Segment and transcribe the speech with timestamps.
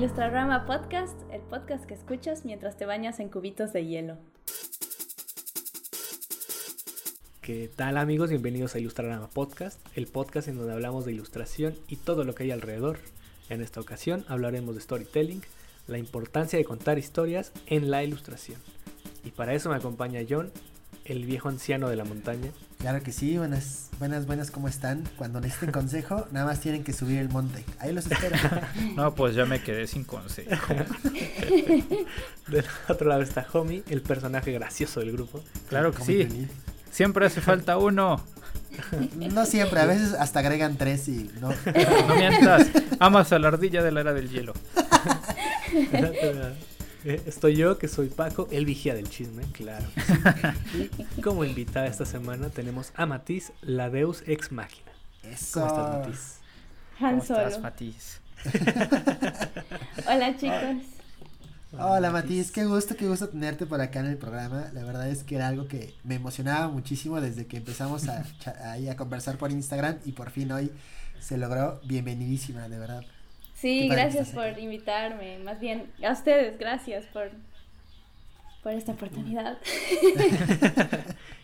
[0.00, 4.16] Ilustrarama Podcast, el podcast que escuchas mientras te bañas en cubitos de hielo.
[7.42, 8.30] ¿Qué tal amigos?
[8.30, 12.44] Bienvenidos a Ilustrarama Podcast, el podcast en donde hablamos de ilustración y todo lo que
[12.44, 12.98] hay alrededor.
[13.50, 15.42] En esta ocasión hablaremos de storytelling,
[15.86, 18.58] la importancia de contar historias en la ilustración.
[19.22, 20.50] Y para eso me acompaña John,
[21.10, 22.50] el viejo anciano de la montaña.
[22.78, 25.04] Claro que sí, buenas, buenas, buenas, ¿cómo están?
[25.16, 27.64] Cuando necesiten consejo, nada más tienen que subir el monte.
[27.80, 28.36] Ahí los espero.
[28.94, 30.72] No, pues ya me quedé sin consejo.
[32.46, 35.42] Del otro lado está Homie, el personaje gracioso del grupo.
[35.68, 36.16] Claro que ¿Cómo sí.
[36.18, 36.48] venir?
[36.90, 38.24] Siempre hace falta uno.
[39.16, 41.50] No siempre, a veces hasta agregan tres y no.
[42.08, 42.68] No mientas.
[42.98, 44.54] Amas a la ardilla de la era del hielo.
[47.04, 49.86] Eh, Estoy yo, que soy Paco, el vigía del chisme, claro.
[51.16, 54.90] Y como invitada esta semana tenemos a Matiz, la Deus Ex Máquina.
[55.22, 55.60] Eso.
[55.60, 56.36] ¿Cómo estás, Matiz?
[57.00, 57.60] Han ¿Cómo estás.
[57.60, 58.20] Matiz?
[60.08, 60.84] Hola chicos.
[61.78, 64.70] Hola Matiz, qué gusto, qué gusto tenerte por acá en el programa.
[64.74, 68.96] La verdad es que era algo que me emocionaba muchísimo desde que empezamos a, a
[68.96, 70.72] conversar por Instagram y por fin hoy
[71.20, 71.80] se logró.
[71.84, 73.04] Bienvenidísima, de verdad.
[73.60, 75.38] Sí, gracias por invitarme.
[75.38, 77.30] Más bien, a ustedes, gracias por,
[78.62, 79.58] por esta oportunidad.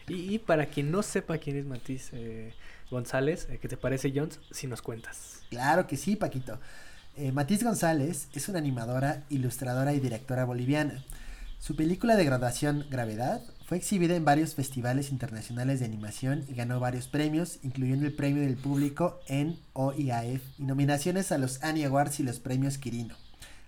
[0.09, 2.55] Y, y para quien no sepa quién es Matiz eh,
[2.93, 4.39] González, eh, ¿qué te parece, Jones?
[4.53, 5.43] Si nos cuentas.
[5.51, 6.61] Claro que sí, Paquito.
[7.17, 11.03] Eh, Matiz González es una animadora, ilustradora y directora boliviana.
[11.59, 16.79] Su película de graduación Gravedad fue exhibida en varios festivales internacionales de animación y ganó
[16.79, 22.21] varios premios, incluyendo el premio del público en OIAF y nominaciones a los Annie Awards
[22.21, 23.17] y los premios Quirino.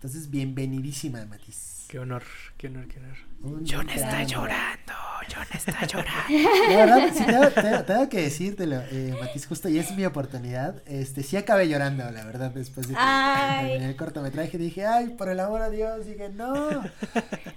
[0.04, 1.86] Entonces, bienvenidísima, Matiz.
[1.88, 2.22] Qué honor,
[2.58, 3.16] qué honor, qué honor.
[3.40, 4.92] Un John está llorando.
[5.34, 6.50] John está llorando.
[6.68, 10.82] La verdad, sí, tengo, tengo- tengo que decírtelo, eh, Matiz, justo y es mi oportunidad.
[10.86, 14.58] Este, sí acabé llorando, la verdad, después de que el cortometraje.
[14.58, 16.54] Dije, ay, por el amor a Dios, dije, no.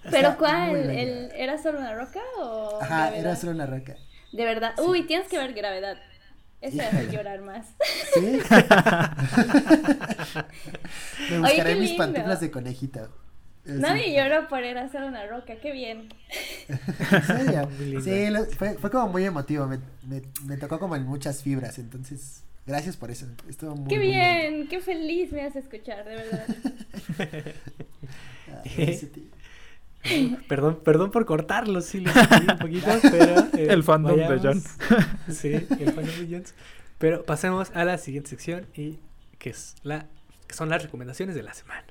[0.03, 0.73] ¿Pero Está cuál?
[0.89, 3.19] ¿El, ¿Era solo una roca o Ajá, gravedad?
[3.19, 3.97] era solo una roca.
[4.31, 4.71] De verdad.
[4.77, 4.83] Sí.
[4.87, 5.97] Uy, tienes que ver gravedad.
[6.61, 7.65] Ese hace llorar más.
[8.13, 8.19] ¿Sí?
[11.29, 12.99] Me buscaré mis pantuflas de conejito.
[13.65, 15.55] Eh, Nadie lloró por era solo una roca.
[15.61, 16.09] Qué bien.
[18.03, 19.67] Sí, lo- fue, fue como muy emotivo.
[19.67, 21.77] Me, me, me tocó como en muchas fibras.
[21.77, 23.27] Entonces, gracias por eso.
[23.49, 24.67] Estuvo muy Qué muy bien.
[24.67, 26.45] Qué feliz me hace escuchar, de verdad.
[28.49, 29.29] Ah, gracias a ti.
[30.47, 33.39] Perdón, perdón por cortarlo, sí, lo un poquito, pero...
[33.57, 34.63] eh, El fandom de vayamos-
[35.31, 36.55] Sí, el fandom de Jones.
[36.97, 38.99] Pero pasemos a la siguiente sección y
[39.37, 40.07] que es la
[40.47, 41.83] que son las recomendaciones de la semana.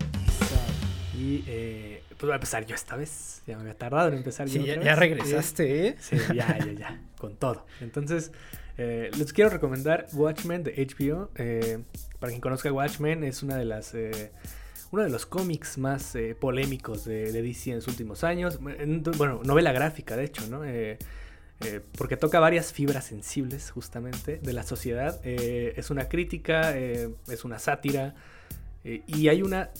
[1.18, 3.42] Y eh, pues voy a empezar yo esta vez.
[3.46, 4.98] Ya me había tardado en empezar yo Sí, ya, otra ya vez.
[4.98, 5.96] regresaste, ¿eh?
[5.98, 7.64] Sí, ya, ya, ya, con todo.
[7.80, 8.32] Entonces,
[8.78, 11.30] eh, les quiero recomendar Watchmen de HBO.
[11.36, 11.78] Eh,
[12.18, 14.30] para quien conozca Watchmen, es una de las eh,
[14.92, 18.58] uno de los cómics más eh, polémicos de, DC en los últimos años.
[18.78, 20.64] En- Bueno, novela gráfica, de hecho, ¿no?
[20.64, 20.98] Eh,
[21.60, 25.18] eh, porque toca varias fibras sensibles, justamente, de la sociedad.
[25.24, 28.14] Es una crítica, es una sátira.
[28.84, 29.70] y hay una.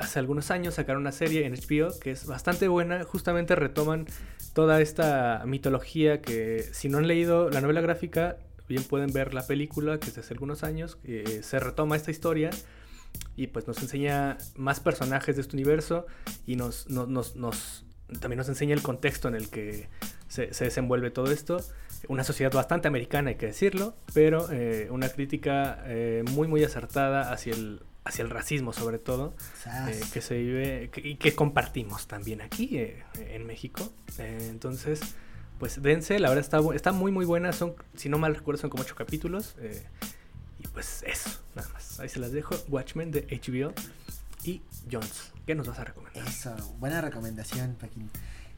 [0.00, 3.04] Hace algunos años sacaron una serie en HBO que es bastante buena.
[3.04, 4.06] Justamente retoman
[4.54, 8.36] toda esta mitología que, si no han leído la novela gráfica,
[8.68, 10.98] bien pueden ver la película que es hace algunos años.
[11.42, 12.50] se retoma esta historia
[13.36, 16.06] y pues nos enseña más personajes de este universo
[16.46, 17.84] y nos, nos, nos- nos-
[18.20, 19.88] también nos enseña el contexto en el que
[20.28, 21.58] se, se desenvuelve todo esto.
[22.08, 27.30] Una sociedad bastante americana, hay que decirlo, pero eh, una crítica eh, muy, muy acertada
[27.32, 29.34] hacia el, hacia el racismo sobre todo,
[29.90, 32.80] eh, que se vive y que compartimos también aquí
[33.18, 33.92] en México.
[34.18, 35.00] Entonces,
[35.58, 37.52] pues dense, la verdad está, está muy, muy buena.
[37.52, 39.56] Son, si no mal recuerdo, son como ocho capítulos.
[40.62, 42.00] Y pues eso, nada más.
[42.00, 42.54] Ahí se las dejo.
[42.68, 43.72] Watchmen de HBO
[44.44, 45.32] y Jones.
[45.46, 46.26] ¿Qué nos vas a recomendar?
[46.26, 48.10] Eso, buena recomendación, Paquín.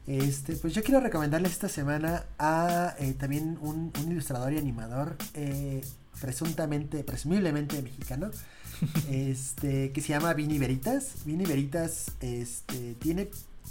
[0.05, 5.15] Este, pues yo quiero recomendarles esta semana a eh, también un, un ilustrador y animador
[5.33, 5.81] eh,
[6.19, 8.29] presuntamente, presumiblemente mexicano,
[9.09, 11.23] este, que se llama Vini Veritas.
[11.25, 13.29] Vini Veritas, este, tiene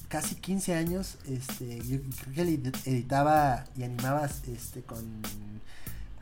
[0.09, 1.99] casi 15 años, este, yo
[2.33, 5.23] creo que editaba y animaba, este, con,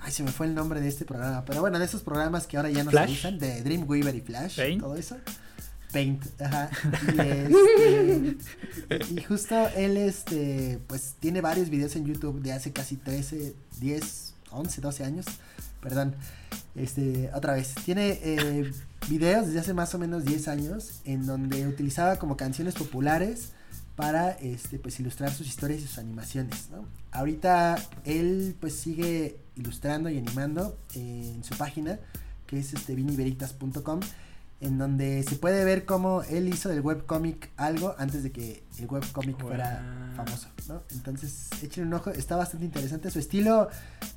[0.02, 2.56] ay, se me fue el nombre de este programa, pero bueno, de esos programas que
[2.56, 3.08] ahora ya no Flash.
[3.08, 4.80] se usan, de Dreamweaver y Flash, Paint.
[4.80, 5.16] todo eso.
[5.92, 6.70] Paint, ajá.
[7.14, 12.96] Y, este, y justo él, este, pues tiene varios videos en YouTube de hace casi
[12.96, 15.26] 13, 10, 11, 12 años.
[15.80, 16.14] Perdón.
[16.76, 17.74] Este, otra vez.
[17.84, 18.70] Tiene eh,
[19.08, 23.50] videos desde hace más o menos 10 años en donde utilizaba como canciones populares
[23.96, 26.84] para este pues ilustrar sus historias y sus animaciones, ¿no?
[27.12, 31.98] Ahorita él pues sigue ilustrando y animando en su página
[32.46, 34.00] que es este viniveritas.com
[34.62, 38.86] en donde se puede ver cómo él hizo del webcomic algo antes de que el
[38.86, 39.82] webcomic fuera
[40.16, 40.26] Wow.
[40.26, 40.82] famoso, ¿no?
[40.90, 43.10] Entonces, échenle un ojo, está bastante interesante.
[43.10, 43.68] Su estilo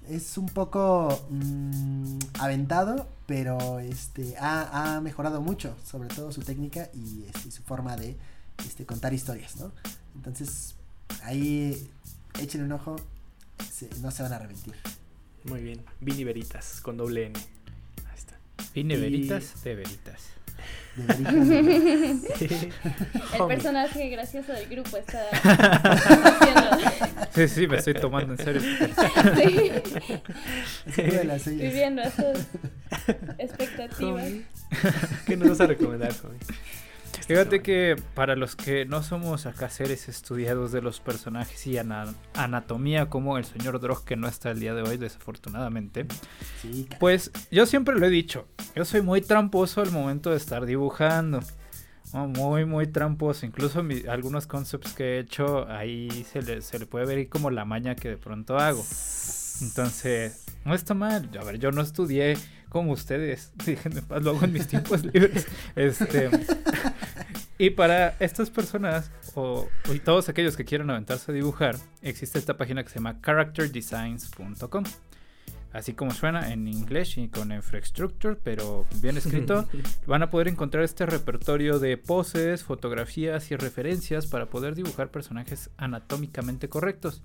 [0.09, 6.89] es un poco mm, aventado, pero este ha, ha mejorado mucho, sobre todo su técnica
[6.93, 8.17] y este, su forma de
[8.65, 9.71] este, contar historias, ¿no?
[10.15, 10.75] Entonces,
[11.23, 11.89] ahí
[12.39, 12.95] échenle un ojo,
[13.71, 14.73] se- no se van a arrepentir.
[15.45, 15.81] Muy bien.
[15.99, 17.39] Vini Veritas con doble N.
[18.09, 18.37] Ahí está.
[18.73, 20.21] Vine Y- veritas de veritas.
[20.95, 22.33] De veritas.
[23.33, 26.63] El personaje gracioso del grupo está haciendo-
[27.33, 28.61] Sí, sí, me estoy tomando en serio.
[28.61, 29.71] sí,
[30.95, 31.45] suyas.
[31.47, 32.37] viviendo esas
[33.39, 34.29] expectativas.
[35.25, 36.37] ¿Qué nos vas a recomendar, Homie?
[37.27, 42.13] Fíjate que para los que no somos acá seres estudiados de los personajes y ana-
[42.33, 46.05] anatomía como el señor Drog que no está el día de hoy desafortunadamente,
[46.61, 50.65] Sí, pues yo siempre lo he dicho, yo soy muy tramposo al momento de estar
[50.65, 51.39] dibujando.
[52.13, 53.43] Muy, muy tramposo.
[53.47, 57.49] Incluso mi- algunos concepts que he hecho, ahí se le, se le puede ver como
[57.49, 58.85] la maña que de pronto hago.
[59.61, 61.27] Entonces, no está mal.
[61.39, 62.37] A ver, yo no estudié
[62.69, 63.51] como ustedes.
[63.65, 65.47] Déjenme en paz, lo hago en mis tiempos libres.
[65.75, 66.29] Este,
[67.63, 72.57] y para estas personas, o y todos aquellos que quieran aventarse a dibujar, existe esta
[72.57, 74.83] página que se llama characterdesigns.com.
[75.71, 79.65] Así como suena en inglés y con infrastructure, pero bien escrito,
[80.07, 85.69] van a poder encontrar este repertorio de poses, fotografías y referencias para poder dibujar personajes
[85.77, 87.23] anatómicamente correctos.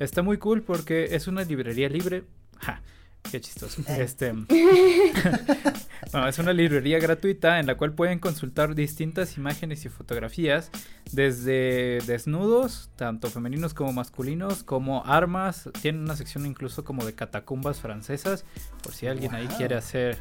[0.00, 2.24] Está muy cool porque es una librería libre.
[2.58, 2.82] Ja,
[3.30, 3.82] qué chistoso.
[3.88, 4.32] Este,
[6.12, 10.70] bueno, es una librería gratuita en la cual pueden consultar distintas imágenes y fotografías,
[11.12, 15.68] desde desnudos, tanto femeninos como masculinos, como armas.
[15.80, 18.44] Tienen una sección incluso como de catacumbas francesas,
[18.82, 20.18] por si alguien ahí quiere hacer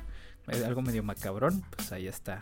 [0.47, 2.39] eh, algo medio macabrón, pues ahí está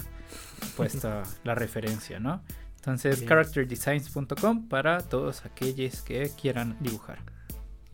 [0.75, 2.43] puesta la referencia, ¿no?
[2.75, 7.34] Entonces, characterdesigns.com para todos aquellos que quieran dibujar.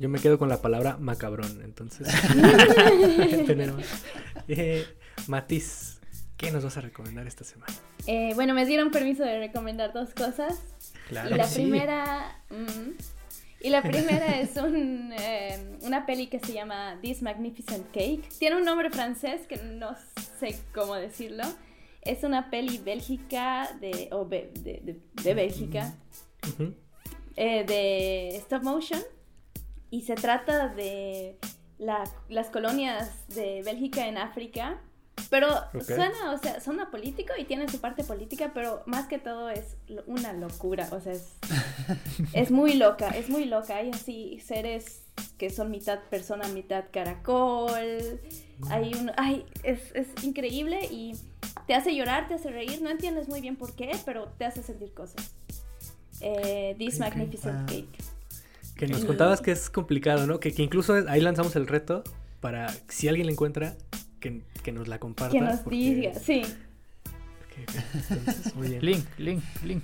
[0.02, 2.08] Yo me quedo con la palabra macabrón, entonces.
[3.46, 3.86] Tenemos.
[4.48, 4.84] Eh,
[5.28, 6.00] Matiz,
[6.38, 7.72] ¿qué nos vas a recomendar esta semana?
[8.08, 10.60] Eh, bueno, me dieron permiso de recomendar dos cosas.
[11.08, 11.30] Claro.
[11.36, 11.62] y la sí.
[11.62, 12.42] primera.
[12.50, 12.90] mm,
[13.64, 18.24] y la primera es un, eh, una peli que se llama This Magnificent Cake.
[18.40, 19.96] Tiene un nombre francés que no
[20.40, 21.44] sé cómo decirlo.
[22.02, 25.94] Es una peli bélgica de, o be- de, de- de Bélgica
[27.36, 29.00] eh, de stop motion
[29.92, 31.38] y se trata de
[31.78, 34.82] la- las colonias de Bélgica en África.
[35.30, 35.84] Pero Ok.
[35.84, 39.76] suena, o sea, suena político y tiene su parte política, pero más que todo es
[40.08, 41.34] una locura, o sea, es,
[42.34, 43.76] es muy loca, es muy loca.
[43.78, 45.04] Hay así seres
[45.38, 48.20] que son mitad persona, mitad caracol.
[48.70, 51.14] Hay un, ay, es, es increíble y
[51.68, 52.82] te hace llorar, te hace reír.
[52.82, 55.34] No entiendes muy bien por qué, pero te hace sentir cosas.
[56.20, 57.70] Eh, This Magnificent.
[57.70, 57.98] Cake.
[58.88, 60.40] Que nos contabas que es complicado, ¿no?
[60.40, 62.04] Que, que incluso ahí lanzamos el reto
[62.40, 63.76] para, si alguien la encuentra,
[64.20, 65.38] que, que nos la comparta.
[65.38, 66.42] Que nos porque- diga, sí.
[67.38, 68.84] porque- entonces, muy bien.
[68.84, 69.84] Link, link, link.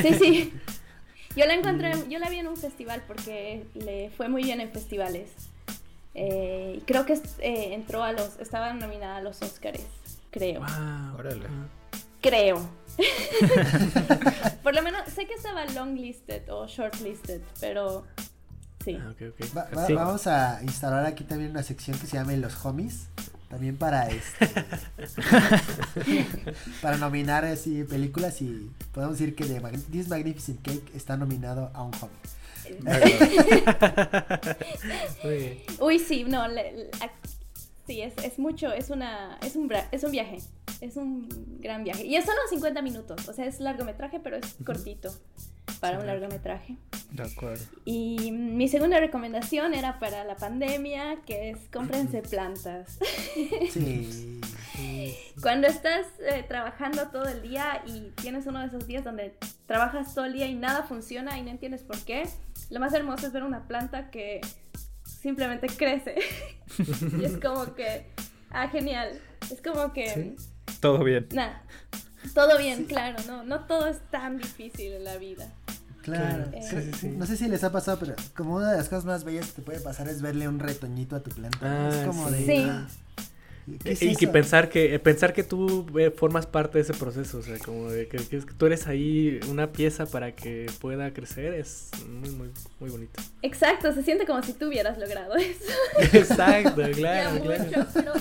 [0.00, 0.52] Sí, sí.
[1.36, 4.70] Yo la encontré, yo la vi en un festival porque le fue muy bien en
[4.70, 5.30] festivales.
[6.14, 9.82] Eh, creo que eh, entró a los, estaba nominada a los Oscars,
[10.30, 10.60] creo.
[10.60, 11.18] Wow.
[11.18, 11.44] Órale.
[12.22, 12.66] Creo.
[14.62, 18.04] Por lo menos sé que estaba longlisted o shortlisted, pero
[18.84, 18.98] sí.
[19.00, 19.14] Ah.
[19.54, 19.92] Va- va- Sí.
[19.94, 23.08] Vamos a instalar aquí también una sección que se llame Los Homies.
[23.48, 24.48] También para este.
[26.82, 31.70] para nominar así películas y podemos decir que The Mag- This Magnificent Cake está nominado
[31.72, 32.82] a un homie.
[35.22, 35.58] Muy bien.
[35.78, 36.90] Uy, sí, no, le- le-
[37.86, 40.38] sí, es, es mucho, es una, es un, es un viaje,
[40.80, 41.28] es un
[41.60, 42.04] gran viaje.
[42.04, 45.12] Y es solo 50 minutos, o sea, es largometraje, pero es cortito
[45.80, 46.76] para un largometraje.
[47.10, 47.64] De acuerdo.
[47.84, 52.98] Y mi segunda recomendación era para la pandemia, que es cómprense plantas.
[53.70, 54.40] Sí.
[55.40, 59.34] Cuando estás eh, trabajando todo el día y tienes uno de esos días donde
[59.66, 62.24] trabajas todo el día y nada funciona y no entiendes por qué,
[62.70, 64.40] lo más hermoso es ver una planta que
[65.26, 66.14] simplemente crece.
[67.20, 68.06] y es como que,
[68.50, 69.18] ah, genial.
[69.52, 70.36] Es como que, Sí.
[70.80, 71.26] Todo bien.
[71.32, 71.62] nada.
[72.34, 75.52] Todo bien, claro, no, no todo es tan difícil en la vida.
[76.02, 76.44] Claro.
[76.52, 77.08] Eh, Sí, sí, sí.
[77.08, 79.52] No sé si les ha pasado, pero como una de las cosas más bellas que
[79.56, 81.88] te puede pasar es verle un retoñito a tu planta.
[81.88, 82.34] es Ah, como sí.
[82.34, 82.46] de.
[82.46, 82.66] Sí.
[82.70, 83.22] ah, ¿qué
[83.84, 87.38] es y que pensar que eh, pensar que tú eh, formas parte de ese proceso,
[87.38, 91.54] o sea, como de que, que tú eres ahí una pieza para que pueda crecer
[91.54, 93.20] es muy muy muy bonito.
[93.42, 95.72] Exacto, se siente como si tú hubieras logrado eso.
[96.12, 97.64] Exacto, claro, claro.
[97.64, 98.12] mucho, pero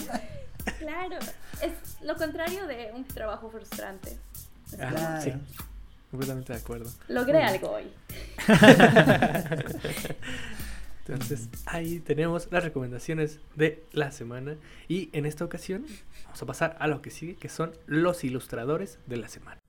[0.80, 1.18] claro,
[1.62, 4.18] es lo contrario de un trabajo frustrante.
[4.80, 5.22] Ah, Claro.
[5.22, 5.34] sí,
[6.10, 6.92] completamente de acuerdo.
[7.08, 7.84] Logré algo hoy.
[11.08, 14.56] Entonces, ahí tenemos las recomendaciones de la semana.
[14.88, 15.86] Y en esta ocasión
[16.24, 19.62] vamos a pasar a lo que sigue, que son los ilustradores de la semana.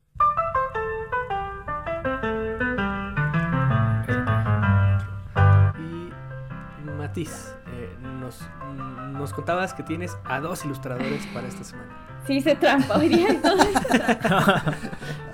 [5.79, 8.41] Y Matiz, eh, nos,
[9.13, 12.23] nos contabas que tienes a dos ilustradores para esta semana.
[12.27, 14.65] Sí hice trampa hoy día trampa.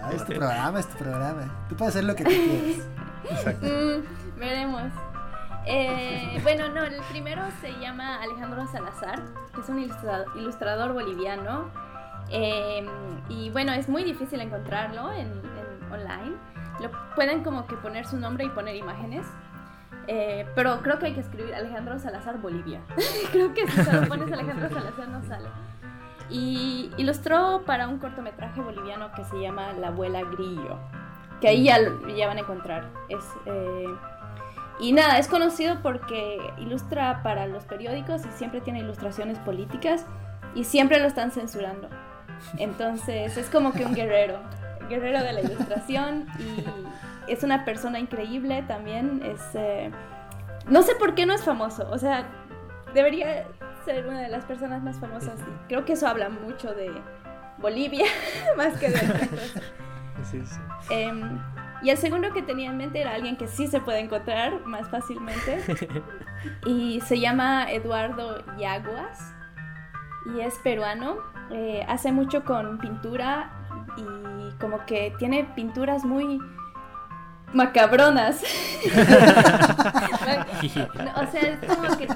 [0.02, 1.66] Ah, es tu programa, es tu programa.
[1.68, 3.56] Tú puedes hacer lo que tú quieras.
[3.62, 4.92] Mm, veremos.
[5.66, 9.22] Eh, bueno, no, el primero se llama Alejandro Salazar,
[9.54, 11.70] que es un ilustrado- ilustrador boliviano.
[12.30, 12.86] Eh,
[13.28, 15.30] y bueno, es muy difícil encontrarlo en,
[15.92, 16.36] online.
[16.80, 19.26] Lo pueden como que poner su nombre y poner imágenes.
[20.08, 22.80] Eh, pero creo que hay que escribir Alejandro Salazar Bolivia.
[23.32, 25.48] creo que si solo pones Alejandro Salazar no sale.
[26.30, 30.78] Y ilustró para un cortometraje boliviano que se llama La abuela Grillo.
[31.40, 31.78] Que ahí ya,
[32.16, 32.88] ya van a encontrar.
[33.08, 33.86] Es, eh,
[34.82, 40.04] y nada, es conocido porque ilustra para los periódicos y siempre tiene ilustraciones políticas
[40.56, 41.88] y siempre lo están censurando.
[42.58, 44.40] Entonces es como que un guerrero,
[44.88, 46.64] guerrero de la ilustración y
[47.30, 49.22] es una persona increíble también.
[49.24, 49.92] Es, eh,
[50.66, 52.26] no sé por qué no es famoso, o sea,
[52.92, 53.46] debería
[53.84, 55.38] ser una de las personas más famosas.
[55.38, 56.90] y creo que eso habla mucho de
[57.58, 58.06] Bolivia
[58.56, 59.60] más que de otra cosa.
[60.28, 60.60] Sí, sí.
[60.90, 61.40] Em,
[61.82, 64.88] y el segundo que tenía en mente era alguien que sí se puede encontrar más
[64.88, 65.62] fácilmente.
[66.66, 69.34] y se llama Eduardo Yaguas.
[70.34, 71.16] Y es peruano.
[71.50, 73.50] Eh, hace mucho con pintura
[73.96, 76.40] y como que tiene pinturas muy
[77.52, 78.42] macabronas.
[80.62, 82.06] O sea, es como que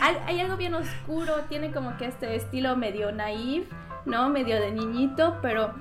[0.00, 3.68] hay, hay algo bien oscuro, tiene como que este estilo medio naif,
[4.06, 4.28] ¿no?
[4.28, 5.74] Medio de niñito, pero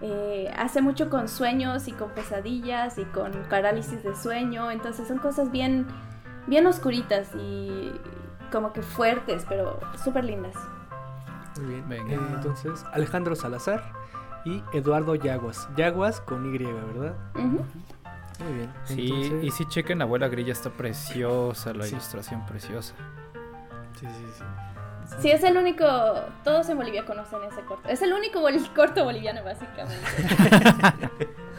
[0.00, 5.18] eh, hace mucho con sueños y con pesadillas y con parálisis de sueño, entonces son
[5.18, 5.86] cosas bien,
[6.46, 7.92] bien oscuritas y
[8.52, 10.54] como que fuertes, pero súper lindas.
[11.60, 11.88] Muy bien.
[11.88, 12.14] Venga.
[12.14, 13.92] Eh, entonces, Alejandro Salazar
[14.44, 15.68] y Eduardo Yaguas.
[15.76, 17.14] Yaguas con Y, ¿verdad?
[17.34, 17.64] Ujú.
[18.44, 18.72] Muy bien.
[18.84, 21.90] Sí, Entonces- y sí chequen, Abuela Grilla está preciosa, la Sí.
[21.94, 22.94] ilustración preciosa.
[23.98, 24.44] Sí, sí, sí.
[25.20, 25.84] Sí, es el único,
[26.44, 27.88] todos en Bolivia conocen ese corto.
[27.88, 28.40] Es el único
[28.74, 29.96] corto boliviano, básicamente,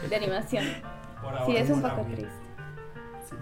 [0.08, 0.64] de animación.
[1.46, 2.30] Sí, es un poco triste.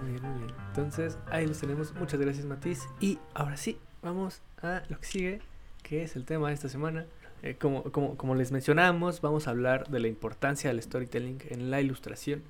[0.01, 0.55] Muy bien, muy bien.
[0.69, 1.95] Entonces, ahí los tenemos.
[1.95, 2.89] Muchas gracias, Matiz.
[3.01, 5.41] Y ahora sí, vamos a lo que sigue,
[5.83, 7.07] que es el tema de esta semana.
[7.43, 11.71] Eh, como, como, como les mencionamos, vamos a hablar de la importancia del storytelling en
[11.71, 12.43] la ilustración.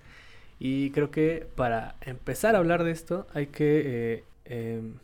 [0.59, 4.95] Y creo que para empezar a hablar de esto, hay que, eh, em,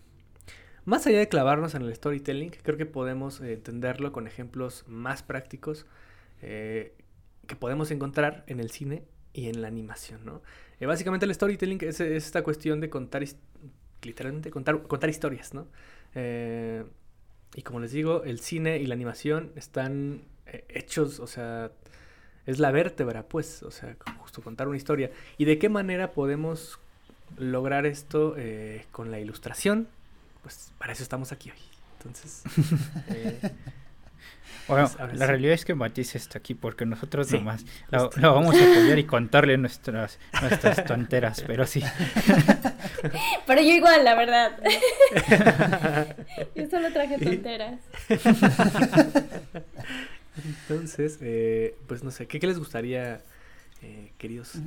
[0.84, 5.22] más allá de clavarnos en el storytelling, creo que podemos eh, entenderlo con ejemplos más
[5.22, 5.86] prácticos
[6.42, 6.94] eh,
[7.46, 10.42] que podemos encontrar en el cine y en la animación, ¿no?
[10.80, 13.24] Eh, básicamente el storytelling es, es esta cuestión de contar,
[14.02, 15.66] literalmente contar, contar historias, ¿no?
[16.14, 16.84] Eh,
[17.54, 21.70] y como les digo, el cine y la animación están eh, hechos, o sea,
[22.46, 25.10] es la vértebra, pues, o sea, justo contar una historia.
[25.38, 26.78] ¿Y de qué manera podemos
[27.38, 29.88] lograr esto eh, con la ilustración?
[30.44, 31.58] Pues para eso estamos aquí hoy.
[31.98, 32.42] Entonces,
[33.08, 33.40] eh,
[34.68, 35.30] Bueno, Pues, la sí.
[35.30, 38.98] realidad es que Matisse está aquí porque nosotros Sí, nomás lo, lo vamos a apoyar
[38.98, 41.82] y contarle nuestras, nuestras tonteras, pero sí.
[43.46, 44.58] Pero yo igual, la verdad.
[46.54, 47.80] yo solo traje tonteras.
[50.44, 53.20] entonces eh, pues no sé, ¿qué, qué les gustaría,
[53.82, 54.54] eh, queridos?
[54.56, 54.60] Eh,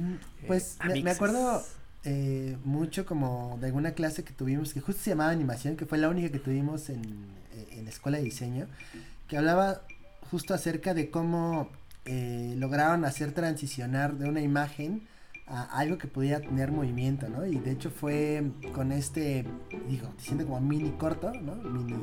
[0.45, 1.63] Pues me, acuerdo
[2.09, 5.97] eh, mucho como de alguna clase que tuvimos que justo se llamaba animación, que fue
[5.97, 7.01] la única que tuvimos en,
[7.53, 8.67] eh, en la escuela de diseño,
[9.27, 9.81] que hablaba
[10.31, 11.69] justo acerca de cómo
[12.05, 15.01] eh, lograron hacer transicionar de una imagen
[15.47, 17.45] a algo que pudiera tener movimiento, ¿no?
[17.45, 19.45] Y de hecho fue con este,
[19.89, 21.55] digo, diciendo como mini corto, ¿no?
[21.55, 21.93] Mini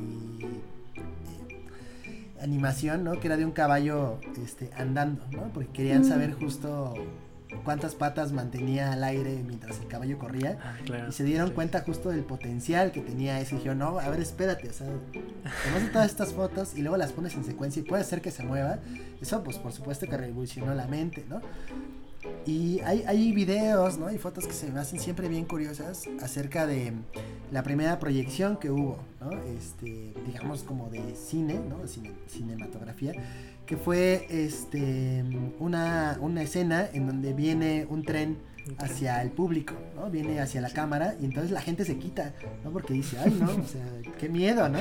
[0.99, 3.19] eh, animación, ¿no?
[3.21, 5.45] Que era de un caballo este, andando, ¿no?
[5.55, 6.09] Porque querían Mm.
[6.09, 6.95] saber justo
[7.63, 10.59] cuántas patas mantenía al aire mientras el caballo corría.
[10.63, 11.09] Ah, claro.
[11.09, 11.55] Y se dieron Sí.
[11.55, 13.55] cuenta justo del potencial que tenía ese.
[13.55, 17.13] Y dijeron, no, a ver, espérate, o sea, tomas todas estas fotos y luego las
[17.13, 18.79] pones en secuencia y puede ser que se mueva.
[19.21, 21.41] Eso, pues, por supuesto que revolucionó la mente, ¿no?
[22.47, 24.11] Y hay, hay videos, ¿no?
[24.11, 26.93] Y fotos que se me hacen siempre bien curiosas acerca de
[27.53, 29.31] la primera proyección que hubo, ¿no?
[29.43, 31.87] Este, digamos como de cine, ¿no?
[31.87, 33.13] Cine- cinematografía,
[33.67, 35.25] que fue este,
[35.59, 38.39] una, una escena en donde viene un tren
[38.79, 40.11] hacia el público, ¿no?
[40.11, 42.71] Viene hacia la cámara y entonces la gente se quita, ¿no?
[42.71, 43.87] Porque dice, ay, no, o sea,
[44.19, 44.79] qué miedo, ¿no?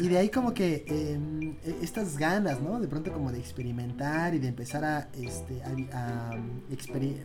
[0.00, 1.18] Y, de ahí como que eh,
[1.64, 2.78] e- estas ganas, ¿no?
[2.80, 6.38] De pronto como de experimentar y de empezar a, este, a, a,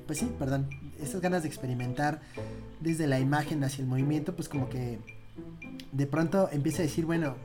[0.07, 0.67] pues sí, perdón,
[1.01, 2.21] estas ganas de experimentar
[2.79, 4.99] desde la imagen hacia el movimiento, pues como que
[5.91, 7.35] de pronto empieza a decir, bueno,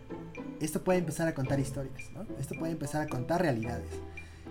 [0.61, 2.25] esto puede empezar a contar historias, ¿no?
[2.39, 3.89] Esto puede empezar a contar realidades.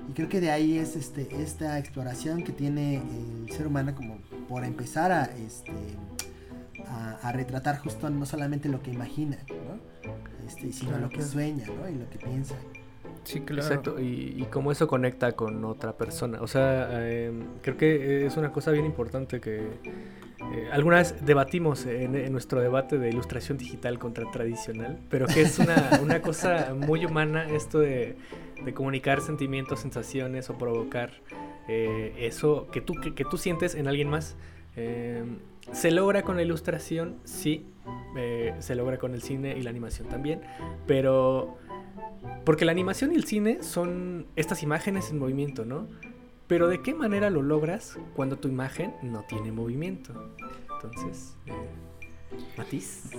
[0.10, 4.18] Y creo que de ahí es este, esta exploración que tiene el ser humano como
[4.50, 5.72] por empezar a, este,
[6.88, 9.80] a, a retratar justo no solamente lo que imagina, ¿no?
[10.48, 11.32] Este, sino Claro, lo que claro.
[11.32, 11.90] sueña, ¿no?
[11.90, 12.56] Y lo que piensa.
[13.24, 13.62] Sí, claro.
[13.62, 16.42] Exacto, y, y cómo eso conecta con otra persona.
[16.42, 17.32] O sea, eh,
[17.62, 19.62] creo que es una cosa bien importante que
[20.52, 25.42] eh, alguna vez debatimos en, en nuestro debate de ilustración digital contra tradicional, pero que
[25.42, 28.18] es una, una cosa muy humana esto de,
[28.64, 31.12] de comunicar sentimientos, sensaciones o provocar
[31.68, 34.36] eh, eso que tú, que, que tú sientes en alguien más.
[34.76, 35.24] Eh,
[35.72, 37.66] se logra con la ilustración, sí,
[38.18, 40.42] eh, se logra con el cine y la animación también,
[40.88, 41.58] pero
[42.44, 45.88] porque la animación y el cine son estas imágenes en movimiento, ¿no?
[46.48, 50.14] Pero ¿de qué manera lo logras cuando tu imagen no tiene movimiento?
[50.76, 51.54] Entonces, eh,
[52.58, 53.10] Matiz.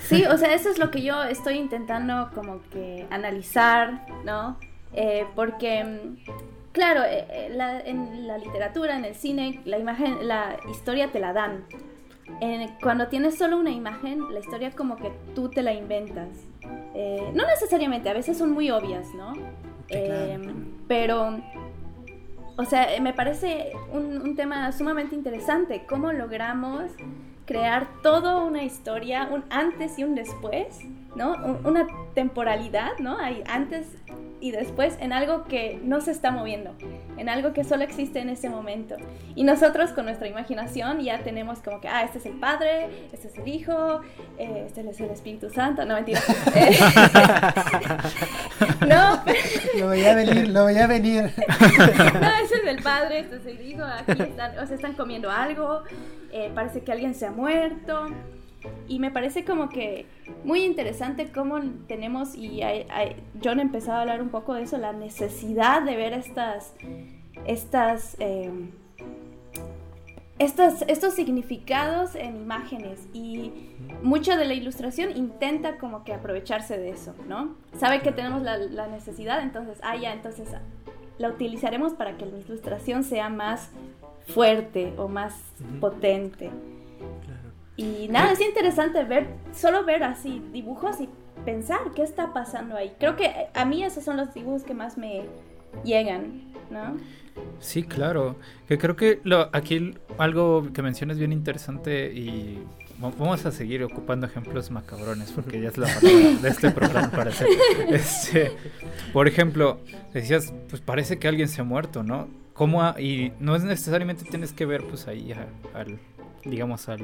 [0.00, 4.58] Sí, o sea, eso es lo que yo estoy intentando como que analizar, ¿no?
[4.94, 6.14] Eh, porque,
[6.72, 11.20] claro, eh, eh, la- en la literatura, en el cine, la imagen, la historia te
[11.20, 11.64] la dan.
[12.82, 16.28] Cuando tienes solo una imagen, la historia como que tú te la inventas.
[17.34, 19.32] No necesariamente, a veces son muy obvias, ¿no?
[20.88, 21.38] Pero,
[22.58, 26.90] o sea, eh, me parece un, tema sumamente interesante, cómo logramos
[27.46, 30.80] crear toda una historia, un antes y un después,
[31.14, 31.32] ¿no?
[31.34, 33.16] Un- una temporalidad, ¿no?
[33.16, 33.86] Hay antes
[34.40, 36.74] y después en algo que no se está moviendo,
[37.16, 38.96] en algo que solo existe en ese momento.
[39.34, 43.28] Y nosotros con nuestra imaginación ya tenemos como que, ah, este es el Padre, este
[43.28, 44.00] es el Hijo,
[44.38, 46.20] eh, este es el Espíritu Santo, no mentira.
[46.54, 46.78] Eh,
[48.88, 49.22] no,
[49.78, 51.22] Lo veía venir, lo veía venir.
[52.20, 55.30] no, ese es el padre, este es el hijo, aquí están, o sea, están comiendo
[55.30, 55.82] algo,
[56.32, 58.08] eh, parece que alguien se ha muerto.
[58.86, 60.06] Y me parece como que
[60.44, 64.78] muy interesante cómo tenemos, y hay- hay- John empezaba a hablar un poco de eso,
[64.78, 66.72] la necesidad de ver estas,
[67.46, 68.50] estas, eh,
[70.38, 73.00] estas, estos significados en imágenes.
[73.12, 73.52] Y
[74.02, 77.56] mucho de la ilustración intenta como que aprovecharse de eso, ¿no?
[77.76, 80.48] Sabe que tenemos la, la necesidad, entonces, ah, ya, entonces
[81.18, 83.70] la utilizaremos para que la ilustración sea más
[84.28, 85.34] fuerte o más
[85.80, 86.50] potente.
[87.78, 91.08] Y nada, es interesante ver, solo ver así dibujos y
[91.46, 92.92] pensar qué está pasando ahí.
[92.98, 95.22] Creo que a mí esos son los dibujos que más me
[95.84, 96.96] llegan, ¿no?
[97.60, 98.34] Sí, claro.
[98.66, 102.58] Que creo que lo, aquí algo que mencionas bien interesante y
[103.02, 107.10] va- vamos a seguir ocupando ejemplos macabrones porque ya es la palabra de este programa
[107.12, 107.46] para hacer.
[107.90, 108.50] Este,
[109.12, 109.78] por ejemplo,
[110.12, 112.26] decías, pues parece que alguien se ha muerto, ¿no?
[112.54, 115.46] ¿Cómo ha- y no es necesariamente tienes que ver pues ahí a-
[115.78, 115.96] al,
[116.44, 117.02] digamos al,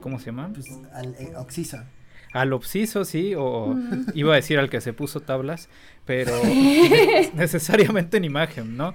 [0.00, 0.50] ¿cómo se llama?
[0.52, 1.78] Pues al eh, Oxiso.
[2.32, 4.06] Al obsiso, sí, o Mm.
[4.14, 5.68] iba a decir al que se puso tablas,
[6.06, 6.32] pero
[7.34, 8.94] necesariamente en imagen, ¿no?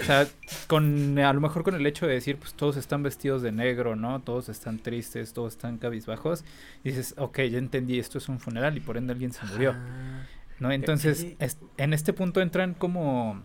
[0.00, 0.26] O sea,
[0.68, 3.96] con, a lo mejor con el hecho de decir, pues todos están vestidos de negro,
[3.96, 4.20] ¿no?
[4.20, 6.44] Todos están tristes, todos están cabizbajos.
[6.84, 9.72] Y dices, ok, ya entendí, esto es un funeral y por ende alguien se murió,
[9.76, 10.22] Ah,
[10.60, 10.70] ¿no?
[10.70, 13.42] Entonces, es- en este punto entran como,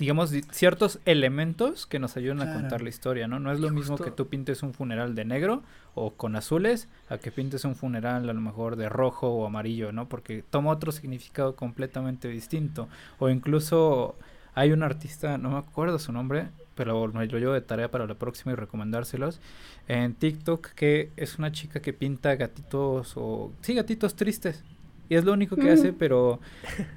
[0.00, 3.38] digamos, di- ciertos elementos que nos ayudan a contar la historia, ¿no?
[3.38, 5.62] No es lo mismo que tú pintes un funeral de negro
[5.94, 9.92] o con azules a que pintes un funeral a lo mejor de rojo o amarillo,
[9.92, 10.08] ¿no?
[10.08, 12.88] Porque toma otro significado completamente distinto.
[13.18, 14.16] O incluso
[14.54, 18.06] hay un artista, no me acuerdo su nombre, pero me lo llevo de tarea para
[18.06, 19.38] la próxima y recomendárselos.
[19.86, 23.52] En TikTok, que es una chica que pinta gatitos o...
[23.60, 24.64] Sí, gatitos tristes.
[25.10, 25.72] Y es lo único que Mm.
[25.74, 26.40] hace, pero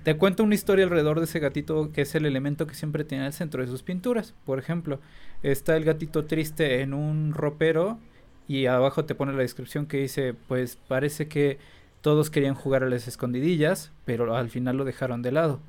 [0.04, 3.26] te cuenta una historia alrededor de ese gatito que es el elemento que siempre tiene
[3.26, 4.34] al centro de sus pinturas.
[4.45, 4.99] Por ejemplo,
[5.41, 7.97] está el gatito triste en un ropero
[8.47, 11.58] y abajo te pone la descripción que dice, pues parece que
[12.02, 15.60] todos querían jugar a las escondidillas, pero al final lo dejaron de lado.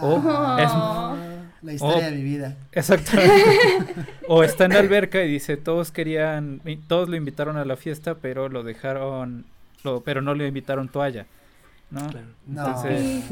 [0.00, 2.56] O Ah, es- La historia de mi vida.
[2.72, 3.32] Exactamente.
[4.28, 8.16] o está en la alberca y dice, todos querían, todos lo invitaron a la fiesta,
[8.16, 9.46] pero lo dejaron,
[9.84, 11.24] lo, pero no le invitaron toalla.
[11.94, 12.10] ¿No?
[12.10, 12.26] Claro.
[12.46, 12.66] No.
[12.66, 13.24] Entonces,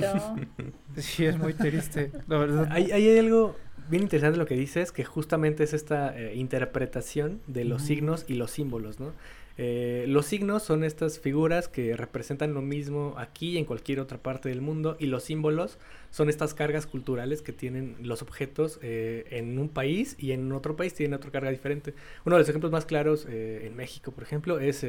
[0.96, 2.10] sí, es muy triste.
[2.28, 2.68] La verdad.
[2.70, 3.56] Hay, hay algo
[3.90, 8.34] bien interesante lo que dices, que justamente es esta eh, interpretación de los signos y
[8.34, 9.12] los símbolos, ¿no?
[9.58, 14.18] Eh, los signos son estas figuras que representan lo mismo aquí y en cualquier otra
[14.18, 15.78] parte del mundo y los símbolos
[16.10, 20.74] son estas cargas culturales que tienen los objetos eh, en un país y en otro
[20.74, 21.94] país tienen otra carga diferente.
[22.24, 24.86] Uno de los ejemplos más claros eh, en México, por ejemplo, es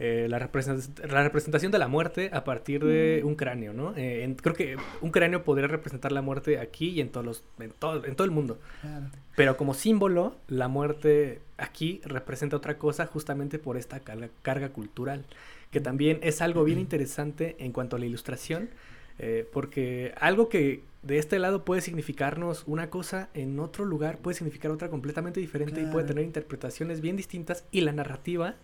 [0.00, 3.26] eh, la, represent- la representación de la muerte a partir de Mm.
[3.26, 3.96] un cráneo, ¿no?
[3.96, 7.44] Eh, en- creo que un cráneo podría representar la muerte aquí y en todos los,
[7.58, 8.58] en todo, en todo el mundo.
[8.80, 9.06] Claro.
[9.34, 15.24] Pero como símbolo, la muerte aquí representa otra cosa justamente por esta carga, carga cultural,
[15.72, 18.70] que también es algo bien interesante en cuanto a la ilustración,
[19.18, 24.36] eh, porque algo que de este lado puede significarnos una cosa, en otro lugar puede
[24.36, 28.54] significar otra completamente diferente y puede tener interpretaciones bien distintas y la narrativa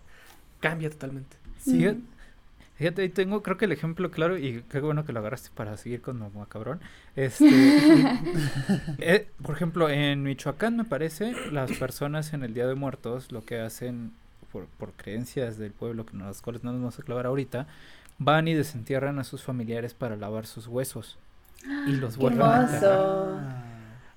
[0.59, 1.37] cambia totalmente.
[1.59, 2.01] Sí, Mm.
[2.77, 5.77] Fíjate, ahí tengo, creo que el ejemplo claro, y qué bueno que lo agarraste para
[5.77, 6.81] seguir con Mamá Cabrón.
[7.15, 7.45] Este,
[8.99, 13.45] eh, por ejemplo, en Michoacán, me parece, las personas en el Día de Muertos lo
[13.45, 14.11] que hacen,
[14.51, 17.65] por, por creencias del pueblo, que no, las cuales no nos vamos a clavar ahorita,
[18.17, 21.17] van y desentierran a sus familiares para lavar sus huesos.
[21.87, 23.39] Y los Qué vuelven a enterrar, hermoso.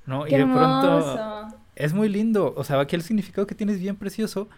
[0.07, 0.27] ¿no?
[0.27, 1.57] Y de pronto hermoso.
[1.77, 2.55] es muy lindo.
[2.57, 4.49] O sea, aquí el significado que tienes bien precioso.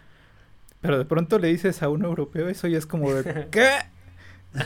[0.81, 3.69] Pero de pronto le dices a un europeo eso y es como de, ¿qué?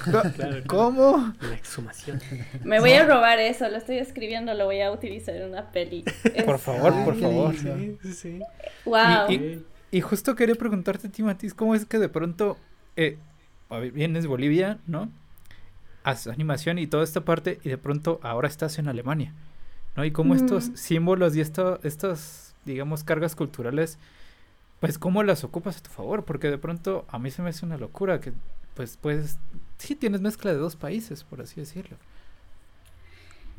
[0.04, 0.64] Claro.
[0.68, 1.34] ¿Cómo?
[1.42, 2.20] La exhumación.
[2.64, 6.04] Me voy a robar eso, lo estoy escribiendo, lo voy a utilizar en una peli.
[6.34, 7.56] Es- Por favor, Ay, por favor.
[7.56, 8.40] Sí, sí, sí.
[8.86, 9.30] Wow.
[9.30, 12.58] Y- y- Y justo quería preguntarte a ti, Matiz, ¿cómo es que de pronto
[12.98, 13.18] eh,
[13.94, 15.10] vienes de Bolivia, ¿no?
[16.04, 19.34] Haces animación y toda esta parte y de pronto ahora estás en Alemania,
[19.96, 20.04] ¿no?
[20.04, 23.98] Y cómo estos símbolos y esto, estas, digamos, cargas culturales,
[24.80, 27.66] pues cómo las ocupas a tu favor, porque de pronto a mí se me hace
[27.66, 28.34] una locura que,
[28.76, 29.38] pues, pues,
[29.78, 31.98] sí tienes mezcla de dos países, por así decirlo.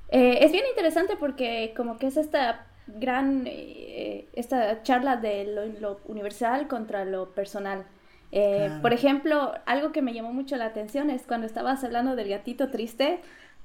[0.09, 5.67] Eh, es bien interesante porque como que es esta gran, eh, esta charla de lo,
[5.81, 7.85] lo universal contra lo personal.
[8.33, 8.83] Eh, Claro.
[8.83, 12.69] Por ejemplo, algo que me llamó mucho la atención es cuando estabas hablando del gatito
[12.71, 13.21] triste,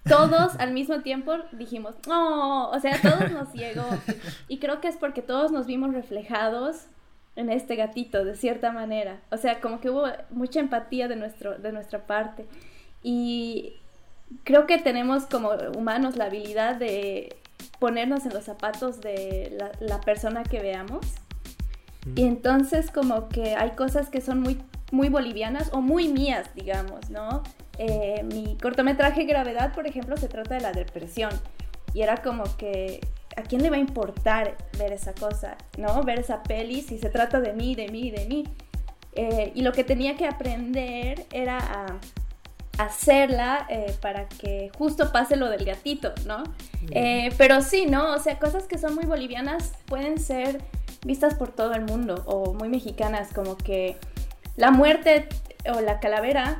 [0.07, 3.85] todos al mismo tiempo dijimos, oh, o sea, todos nos llegó.
[4.47, 6.87] Y creo que es porque todos nos vimos reflejados
[7.35, 9.19] en este gatito, de cierta manera.
[9.31, 12.45] O sea, como que hubo mucha empatía de, nuestro, de nuestra parte.
[13.03, 13.73] Y
[14.43, 17.35] creo que tenemos como humanos la habilidad de
[17.79, 21.05] ponernos en los zapatos de la, la persona que veamos.
[22.15, 24.59] Y entonces como que hay cosas que son muy,
[24.91, 27.43] muy bolivianas o muy mías, digamos, ¿no?
[27.77, 31.31] Eh, mi cortometraje Gravedad, por ejemplo, se trata de la depresión.
[31.93, 33.01] Y era como que,
[33.35, 36.03] ¿a quién le va a importar ver esa cosa, ¿no?
[36.03, 38.43] Ver esa peli si se trata de mí, de mí, de mí.
[39.13, 41.99] Eh, y lo que tenía que aprender era a
[42.77, 46.43] hacerla eh, para que justo pase lo del gatito, ¿no?
[46.91, 48.13] Eh, pero sí, ¿no?
[48.13, 50.61] O sea, cosas que son muy bolivianas pueden ser
[51.05, 53.97] vistas por todo el mundo o muy mexicanas, como que
[54.55, 55.27] la muerte
[55.73, 56.57] o la calavera,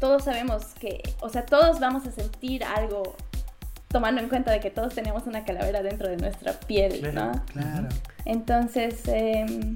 [0.00, 3.14] todos sabemos que, o sea, todos vamos a sentir algo
[3.92, 7.32] tomando en cuenta de que todos tenemos una calavera dentro de nuestra piel, Claro.
[7.32, 7.44] ¿no?
[7.52, 7.88] Claro.
[8.24, 9.74] Entonces, eh,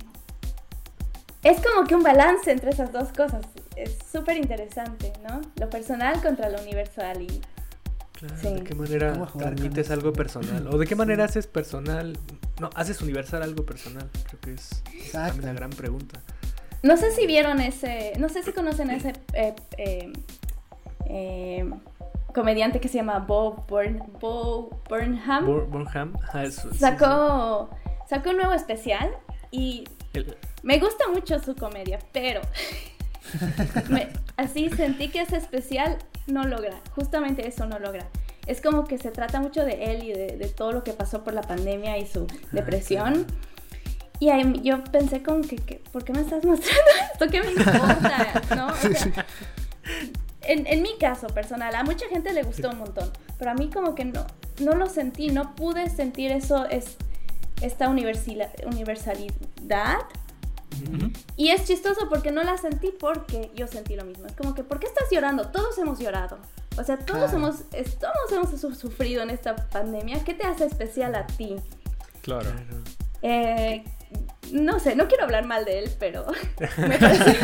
[1.43, 3.45] es como que un balance entre esas dos cosas.
[3.77, 5.41] Es súper interesante, ¿no?
[5.61, 7.23] Lo personal contra lo universal.
[7.23, 7.41] Y
[8.19, 8.49] Claro, Sí.
[8.55, 10.67] ¿De qué manera ¿Cómo jugar con transmites algo personal?
[10.69, 11.33] ¿O de qué manera Sí.
[11.33, 12.19] haces personal?
[12.59, 14.09] No, haces universal algo personal.
[14.27, 15.43] Creo que es Exacto.
[15.43, 16.23] una gran pregunta.
[16.83, 20.13] no sé si vieron ese, no sé si conocen ese eh, eh,
[21.11, 21.71] eh,
[22.37, 25.47] comediante que se llama Bo, Burn, Bo Burnham.
[25.47, 26.15] Bur- Burnham.
[26.23, 26.79] ajá, eso, sí, sí.
[26.79, 27.71] sacó,
[28.09, 29.11] sacó un nuevo especial
[29.51, 32.43] y El- Me gusta mucho su comedia, pero
[33.89, 35.97] me- así sentí que ese especial
[36.27, 38.07] no logra, justamente eso no logra.
[38.47, 41.25] Es como que se trata mucho de él y de, de todo lo que pasó
[41.25, 43.27] por la pandemia y su depresión.
[44.21, 47.27] Y ahí yo pensé como que, que, ¿por qué me estás mostrando esto?
[47.31, 48.43] ¿Qué me importa?
[48.57, 48.67] ¿No?
[48.69, 49.27] O sea,
[50.47, 53.71] en, en mi caso personal, a mucha gente le gustó un montón, pero a mí
[53.71, 54.27] como que no,
[54.61, 56.97] no lo sentí, no pude sentir eso, es,
[57.63, 59.99] esta universalidad.
[61.37, 64.27] Y es chistoso porque no la sentí porque yo sentí lo mismo.
[64.27, 65.49] Es como que, ¿por qué estás llorando?
[65.49, 66.39] Todos hemos llorado.
[66.79, 67.37] O sea, todos, Claro.
[67.39, 70.23] hemos, es- todos hemos su- sufrido en esta pandemia.
[70.25, 71.57] ¿Qué te hace especial a ti?
[72.21, 72.51] Claro.
[72.51, 72.83] Claro.
[73.23, 73.83] Eh,
[74.53, 76.27] no sé, no quiero hablar mal de él, pero
[76.79, 77.35] me pareció,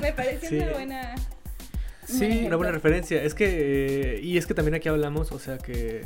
[0.00, 0.58] me pareció Sí.
[0.58, 1.14] una buena...
[2.06, 3.22] Sí, un Una buena referencia.
[3.22, 6.04] Es que, eh, y es que también aquí hablamos, o sea que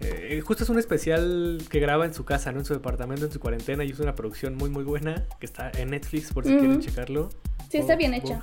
[0.00, 2.60] Eh, justo es un especial que graba en su casa, ¿no?
[2.60, 5.72] En su departamento, en su cuarentena, y es una producción muy, muy buena, que está
[5.76, 7.30] en Netflix, por si quieren checarlo.
[7.68, 8.40] Sí, está bien hecha.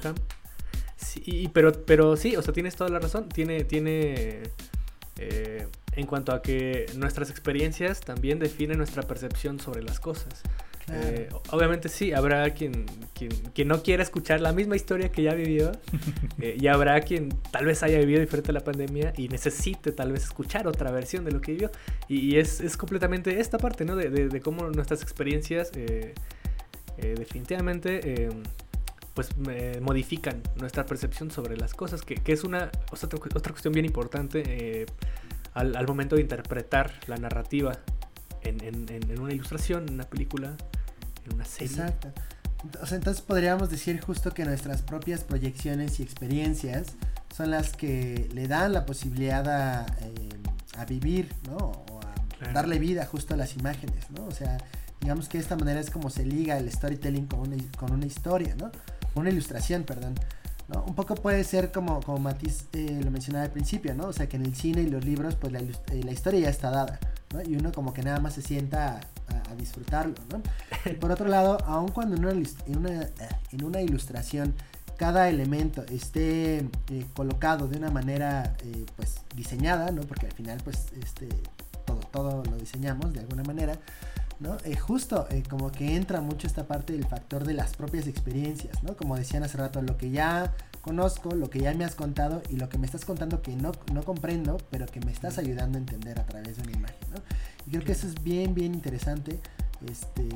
[0.98, 3.30] Sí, y- pero, pero sí, o sea, tienes toda la razón.
[3.30, 4.44] Tiene, tiene
[5.18, 10.42] eh, en cuanto a que nuestras experiencias también definen nuestra percepción sobre las cosas.
[10.86, 11.02] Claro.
[11.08, 15.34] Eh, obviamente sí, habrá quien, quien, quien no quiera escuchar la misma historia que ya
[15.34, 15.72] vivió
[16.40, 20.12] eh, y habrá quien tal vez haya vivido diferente a la pandemia y necesite tal
[20.12, 21.72] vez escuchar otra versión de lo que vivió.
[22.08, 23.96] Y, y es, es completamente esta parte, ¿no?
[23.96, 26.14] De, de- de cómo nuestras experiencias eh,
[26.98, 28.30] eh, definitivamente...
[29.16, 33.18] pues eh, modifican nuestra percepción sobre las cosas, que, que es una o sea, otra,
[33.20, 34.86] cu- otra cuestión bien importante eh,
[35.54, 37.80] al, al momento de interpretar la narrativa
[38.46, 40.56] en, en- en- en una ilustración, en una película,
[41.26, 41.68] en una serie.
[41.76, 42.12] Exacto.
[42.82, 46.88] O sea, entonces podríamos decir justo que nuestras propias proyecciones y experiencias
[47.36, 50.30] son las que le dan la posibilidad a, eh,
[50.78, 51.58] a vivir, ¿no?
[51.58, 52.54] O a Claro.
[52.54, 54.26] darle vida justo a las imágenes, ¿no?
[54.26, 54.58] O sea,
[55.00, 58.06] digamos que de esta manera es como se liga el storytelling con una, con una
[58.08, 58.72] historia, ¿no?
[59.14, 60.16] Una ilustración, perdón.
[60.68, 60.84] ¿No?
[60.84, 64.08] Un poco puede ser como, como Matiz eh, lo mencionaba al principio, ¿no?
[64.08, 66.50] O sea, que en el cine y los libros, pues la, eh, la historia ya
[66.50, 67.00] está dada,
[67.34, 67.42] ¿no?
[67.42, 70.42] Y uno como que nada más se sienta a, disfrutarlo, ¿no?
[71.00, 72.32] Por otro lado, aun cuando en una,
[72.68, 74.54] en una, eh, una ilustración
[74.98, 78.56] cada elemento esté eh, colocado de una manera
[78.96, 80.02] pues diseñada, ¿no?
[80.02, 81.28] Porque al final pues este
[81.86, 83.78] todo, todo lo diseñamos de alguna manera,
[84.40, 84.58] ¿no?
[84.66, 88.84] Eh, justo eh, como que entra mucho esta parte del factor de las propias experiencias,
[88.84, 88.96] ¿no?
[88.96, 92.58] Como decían hace rato, lo que ya conozco, lo que ya me has contado y
[92.58, 95.82] lo que me estás contando que no, no comprendo, pero que me estás ayudando a
[95.82, 97.22] entender a través de una imagen, ¿no?
[97.66, 99.40] Y creo que eso es bien, bien interesante,
[99.90, 100.28] este,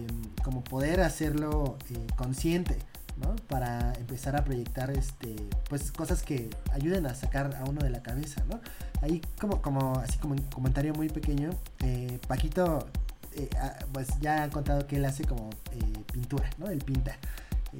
[0.44, 2.78] como poder hacerlo eh, consciente,
[3.18, 3.36] ¿no?
[3.48, 5.36] Para empezar a proyectar, este,
[5.70, 8.60] pues cosas que ayuden a sacar a uno de la cabeza, ¿no?
[9.02, 12.88] Ahí como, como, así como un comentario muy pequeño, eh, Paquito,
[13.36, 16.68] eh, ah, pues ya ha contado que él hace como eh, pintura, ¿no?
[16.70, 17.16] Él pinta.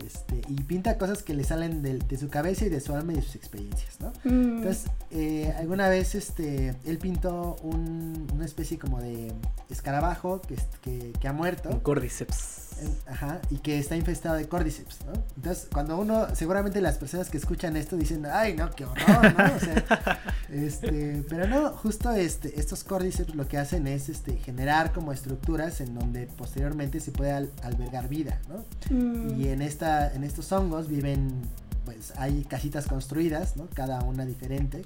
[0.06, 3.14] Este, y pinta cosas que le salen del- de, su cabeza y de su alma
[3.14, 4.14] y de sus experiencias, ¿no?
[4.24, 4.58] Mm.
[4.60, 9.34] Entonces, eh, alguna vez este, él pintó un- una especie como de
[9.70, 11.70] escarabajo que, es- que, que ha muerto.
[11.70, 12.68] Un cordyceps.
[13.08, 15.12] Ajá, y que está infestado de cordyceps, ¿no?
[15.36, 19.56] Entonces, cuando uno, seguramente las personas que escuchan esto dicen, ay, no, qué horror, ¿no?
[19.56, 20.20] O sea,
[20.52, 25.82] este, pero no, justo este, estos cordyceps lo que hacen es este, generar como estructuras
[25.82, 28.66] en donde posteriormente se puede al- albergar vida, ¿no?
[28.96, 29.40] Mm.
[29.40, 31.42] Y en, esta, en estos hongos viven,
[31.86, 33.68] pues hay casitas construidas, ¿no?
[33.74, 34.84] Cada una diferente.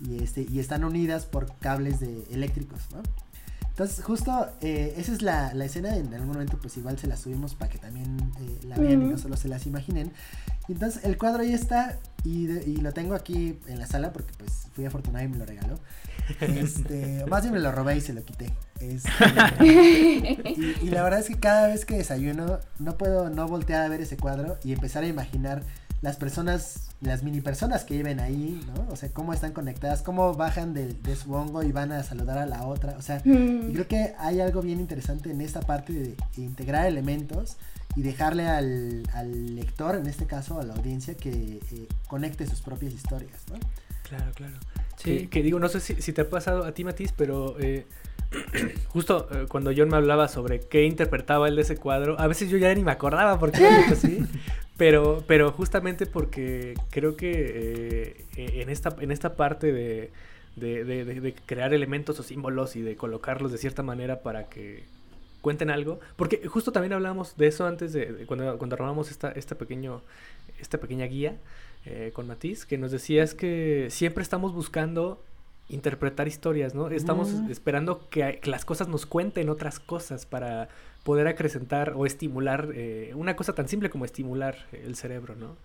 [0.00, 3.02] Y, este, y están unidas por cables de, eléctricos, ¿no?
[3.76, 5.94] Entonces, justo eh, esa es la, la escena.
[5.96, 9.04] En algún momento, pues igual se la subimos para que también eh, la vean y
[9.10, 10.12] no solo se las imaginen.
[10.66, 11.98] Entonces, el cuadro ahí está.
[12.24, 15.36] Y, de- y lo tengo aquí en la sala porque, pues, fui afortunado y me
[15.36, 15.78] lo regaló.
[16.40, 18.50] Este, más bien me lo robé y se lo quité.
[18.80, 19.10] Este,
[19.64, 23.88] y, y la verdad es que cada vez que desayuno no puedo no voltear a
[23.88, 25.62] ver ese cuadro y empezar a imaginar
[26.06, 28.86] las personas, las mini personas que viven ahí, ¿no?
[28.92, 32.38] O sea, cómo están conectadas, cómo bajan del, de su hongo y van a saludar
[32.38, 32.94] a la otra.
[32.96, 33.72] O sea, Mm.
[33.72, 37.56] creo que hay algo bien interesante en esta parte de integrar elementos
[37.96, 41.30] y dejarle al, al lector, en este caso a la audiencia, que
[41.72, 43.58] eh, conecte sus propias historias, ¿no?
[44.08, 44.54] Claro, claro.
[44.98, 45.18] Sí.
[45.22, 47.84] Que, que digo, no sé si, si te ha pasado a ti, Matiz, pero eh,
[48.90, 52.48] justo eh, cuando John me hablaba sobre qué interpretaba él de ese cuadro, a veces
[52.48, 54.24] yo ya ni me acordaba porque así.
[54.76, 60.10] Pero, pero justamente porque creo que eh, en, esta, en esta parte de,
[60.56, 64.84] de, de- de- crear elementos o símbolos y de colocarlos de cierta manera para que
[65.40, 65.98] cuenten algo.
[66.16, 70.02] Porque justo también hablamos de eso antes de cuando, cuando armamos esta, esta, pequeño,
[70.60, 71.36] esta pequeña guía
[71.86, 75.22] eh, con Matiz, que nos decías que siempre estamos buscando
[75.68, 76.88] interpretar historias, ¿no?
[76.88, 77.50] Estamos Mm.
[77.50, 80.68] esperando que, que las cosas nos cuenten otras cosas para
[81.02, 85.56] poder acrecentar o estimular eh, una cosa tan simple como estimular el cerebro, ¿no?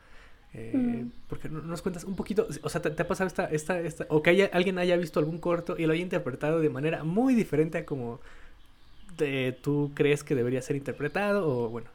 [0.54, 0.72] Eh,
[1.06, 1.12] Mm.
[1.30, 4.06] Porque no- nos cuentas un poquito, o sea, ¿te, te ha pasado esta, esta, esta,
[4.10, 7.36] o que haya, alguien haya visto algún corto y lo haya interpretado de manera muy
[7.36, 8.20] diferente a como
[9.18, 11.90] te- tú crees que debería ser interpretado o bueno?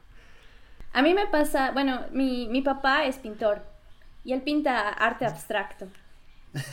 [0.93, 3.61] A mí me pasa, bueno, mi, mi papá es pintor
[4.23, 5.87] y él pinta arte abstracto.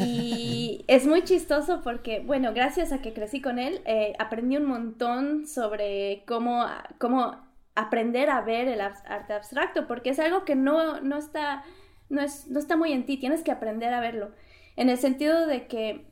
[0.00, 4.66] Y es muy chistoso porque, bueno, gracias a que crecí con él, eh, aprendí un
[4.66, 6.64] montón sobre cómo,
[6.98, 7.36] cómo
[7.74, 11.64] aprender a ver el arte abstracto, porque es algo que no, no, está,
[12.08, 14.30] no, es, no está muy en ti, tienes que aprender a verlo.
[14.76, 16.06] En el sentido de que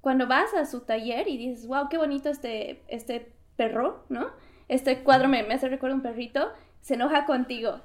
[0.00, 4.30] cuando vas a su taller y dices, wow, qué bonito este, este perro, ¿no?
[4.68, 7.80] Este cuadro me, me hace recuerdo a un perrito, se enoja contigo.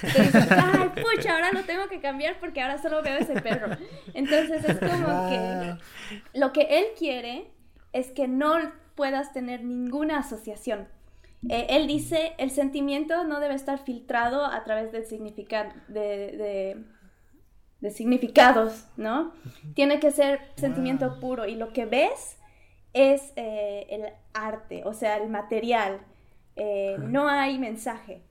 [0.00, 3.76] Te ay, pucha, ahora lo tengo que cambiar porque ahora solo veo ese perro.
[4.14, 5.78] Entonces es como que Wow.
[6.34, 7.50] lo que él quiere
[7.92, 8.54] es que no
[8.94, 10.88] puedas tener ninguna asociación.
[11.48, 15.00] Eh, él dice, el sentimiento no debe estar filtrado a través de,
[15.88, 16.84] de,
[17.80, 19.32] de, significados, ¿no?
[19.74, 22.38] Tiene que ser sentimiento puro y lo que ves
[22.92, 26.00] es eh, el arte, o sea, el material.
[26.54, 28.22] Eh, no hay mensaje.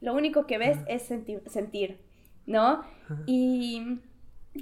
[0.00, 2.00] Lo único que ves es sentir,
[2.46, 2.82] ¿no?
[3.26, 3.98] Y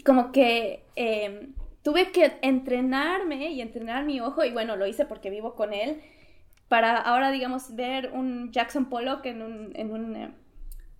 [0.04, 5.30] como que em, tuve que entrenarme y entrenar mi ojo, y bueno, lo hice porque
[5.30, 6.02] vivo con él,
[6.68, 10.34] para ahora, digamos, ver un Jackson Pollock en un, en un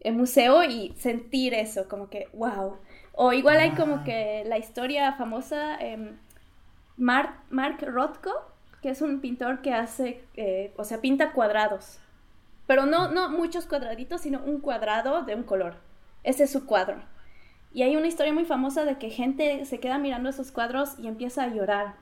[0.01, 2.79] eh, museo y sentir eso, como que, wow.
[3.12, 6.14] O igual hay como que la historia famosa, eh,
[6.96, 8.31] Mark, Mark Rothko,
[8.81, 12.01] que es un pintor que hace, eh, o sea, pinta cuadrados.
[12.68, 15.76] Pero no, no muchos cuadraditos, sino un cuadrado de un color.
[16.22, 17.02] Ese es su cuadro.
[17.72, 21.09] Y hay una historia muy famosa de que gente se queda mirando esos cuadros y
[21.09, 21.94] empieza a llorar.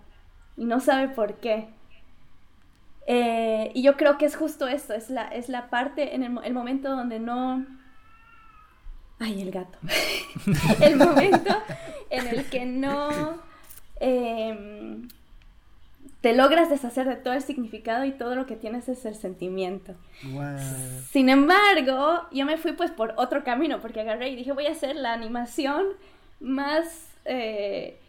[0.56, 1.68] Y no sabe por qué.
[3.06, 6.52] Eh, y yo creo que es justo esto, es la, es la parte, en el,
[6.52, 7.64] momento donde no...
[9.20, 9.78] Ay, el gato.
[10.80, 11.56] el momento
[12.10, 13.38] en el que no...
[14.00, 15.06] Em,
[16.26, 19.94] te logras deshacer de todo el significado y todo lo que tienes es el sentimiento.
[21.08, 24.72] Sin embargo, yo me fui pues por otro camino, porque agarré y dije, voy a
[24.72, 25.86] hacer la animación
[26.40, 28.00] más, eh,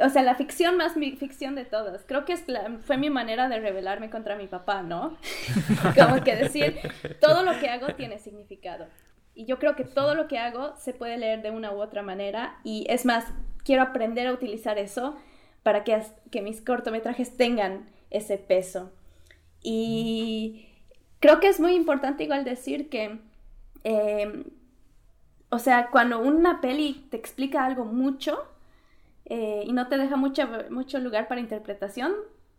[0.00, 2.04] o sea, la ficción más mi ficción de todas.
[2.06, 2.44] Creo que es
[2.84, 5.16] fue mi manera de rebelarme contra mi papá, ¿no?
[5.96, 6.78] Como que decir,
[7.20, 8.86] todo lo que hago tiene significado.
[9.34, 12.02] Y yo creo que todo lo que hago se puede leer de una u otra
[12.02, 12.60] manera.
[12.62, 13.24] Y es más,
[13.64, 15.16] quiero aprender a utilizar eso
[15.66, 16.00] para que,
[16.30, 18.92] que mis cortometrajes tengan ese peso.
[19.60, 20.68] Y
[21.18, 23.18] creo que es muy importante igual decir que,
[23.82, 24.44] em,
[25.48, 28.44] o sea, cuando una peli te explica algo mucho
[29.24, 32.12] eh, y no te deja mucho, mucho lugar para interpretación,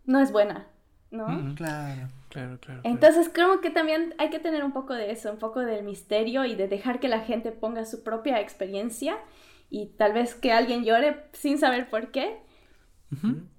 [0.03, 0.67] no es buena,
[1.09, 1.27] ¿no?
[1.55, 2.09] Claro.
[2.27, 5.61] Claro, claro, Entonces creo que también hay que tener un poco de eso, un poco
[5.61, 9.17] del misterio y de dejar que la gente ponga su propia experiencia
[9.69, 12.45] y tal vez que alguien llore sin saber por qué,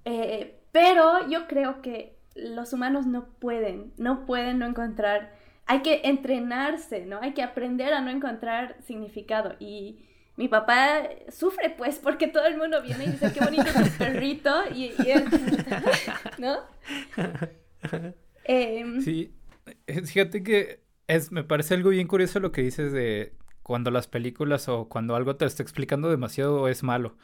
[0.05, 5.35] eh, pero yo creo que los humanos no pueden, no pueden no encontrar,
[5.67, 7.21] hay que entrenarse, ¿no?
[7.21, 9.57] Hay que aprender a no encontrar significado.
[9.59, 10.05] Y
[10.37, 14.53] mi papá sufre, pues, porque todo el mundo viene y dice, qué bonito tu perrito,
[14.75, 15.25] y, él,
[16.39, 16.59] ¿no?
[18.51, 19.35] Em, sí,
[19.87, 24.07] eh, fíjate que es, me parece algo bien curioso lo que dices de cuando las
[24.07, 27.19] películas o cuando algo te está explicando demasiado es malo.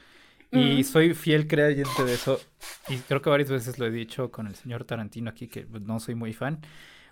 [0.54, 2.40] Y soy fiel creyente de eso.
[2.88, 5.82] Y creo que varias veces lo he dicho con el señor Tarantino aquí, que pues,
[5.82, 6.60] no soy muy fan.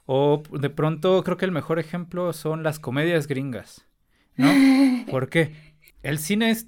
[0.06, 3.86] O de pronto creo que el mejor ejemplo son las comedias gringas.
[4.36, 4.48] ¿No?
[5.10, 5.54] ¿Por qué?
[6.02, 6.66] El cine es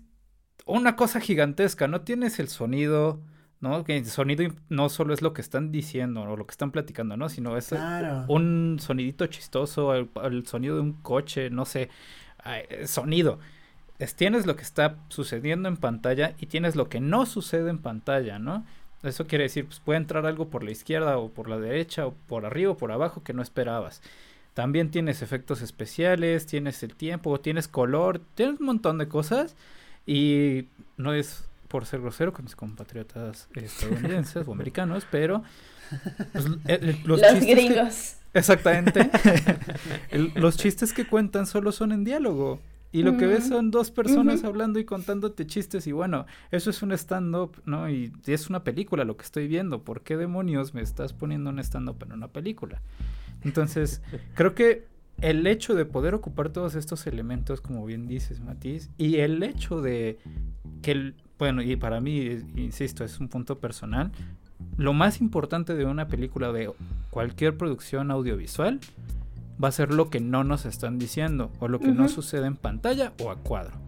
[0.67, 1.89] una cosa gigantesca.
[1.89, 3.23] No tienes el sonido.
[3.61, 3.83] ¿no?
[3.85, 7.17] Que el sonido no solo es lo que están diciendo o lo que están platicando,
[7.17, 7.31] ¿no?
[7.31, 7.75] Sino es
[8.29, 11.89] un sonidito chistoso, el, sonido de un coche, no sé,
[12.85, 13.39] sonido
[14.17, 18.39] tienes lo que está sucediendo en pantalla y tienes lo que no sucede en pantalla,
[18.39, 18.65] ¿no?
[19.03, 22.15] Eso quiere decir, pues puede entrar algo por la izquierda o por la derecha o
[22.27, 24.03] por arriba o por abajo que no esperabas.
[24.55, 29.57] También tienes efectos especiales, tienes el tiempo, tienes color, tienes un montón de cosas
[30.07, 35.43] y no es por ser grosero con mis compatriotas estadounidenses o americanos, pero
[36.33, 36.45] pues,
[37.05, 38.17] los, gringos.
[38.33, 39.11] exactamente.
[40.35, 42.61] los chistes que cuentan solo son en diálogo.
[42.95, 46.81] Y lo que ves son dos personas hablando y contándote chistes y bueno, eso es
[46.81, 47.91] un stand-up, ¿no?
[47.91, 49.83] Y es una película lo que estoy viendo.
[49.83, 52.83] ¿Por qué demonios me estás poniendo un stand-up en una película?
[53.43, 54.01] Entonces,
[54.35, 54.87] creo que
[55.21, 59.81] el hecho de poder ocupar todos estos elementos, como bien dices, Matiz, y el hecho
[59.81, 60.21] de
[60.81, 64.13] que, bueno, y para mí, insisto, es un punto personal,
[64.77, 66.73] lo más importante de una película de
[67.11, 68.79] cualquier producción audiovisual
[69.63, 72.57] va a ser lo que no nos están diciendo o lo que no sucede en
[72.57, 73.79] pantalla o a cuadro.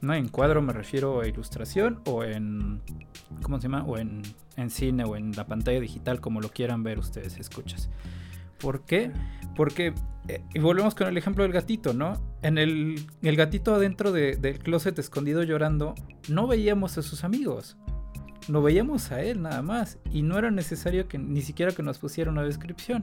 [0.00, 0.14] ¿no?
[0.14, 2.80] En cuadro me refiero a ilustración o en.
[3.42, 3.84] ¿Cómo se llama?
[3.84, 4.22] O en,
[4.68, 7.88] cine o en la pantalla digital, como lo quieran ver ustedes, escuchas.
[8.58, 9.10] ¿Por qué?
[9.56, 9.94] Porque,
[10.28, 12.20] eh, y volvemos con el ejemplo del gatito, ¿no?
[12.42, 15.94] En el, el gatito adentro del closet escondido llorando,
[16.28, 17.76] no veíamos a sus amigos
[18.48, 21.98] lo veíamos a él nada más y no era necesario que ni siquiera que nos
[21.98, 23.02] pusiera una descripción,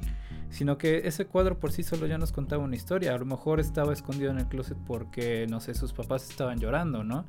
[0.50, 3.16] sino que ese cuadro por sí solo ya nos contaba una historia.
[3.16, 7.04] A lo mejor estaba escondido en el closet porque, no sé, sus papás estaban llorando,
[7.04, 7.26] ¿no?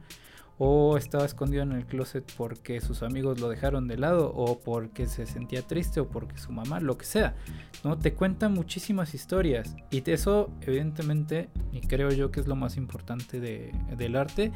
[0.58, 5.06] O estaba escondido en el closet porque sus amigos lo dejaron de lado, o porque
[5.06, 7.34] se sentía triste, o porque su mamá, lo que sea.
[7.82, 7.98] ¿no?
[7.98, 9.74] Te cuenta muchísimas historias.
[9.90, 14.52] Y eso, evidentemente, y creo yo que es lo más importante de, del arte,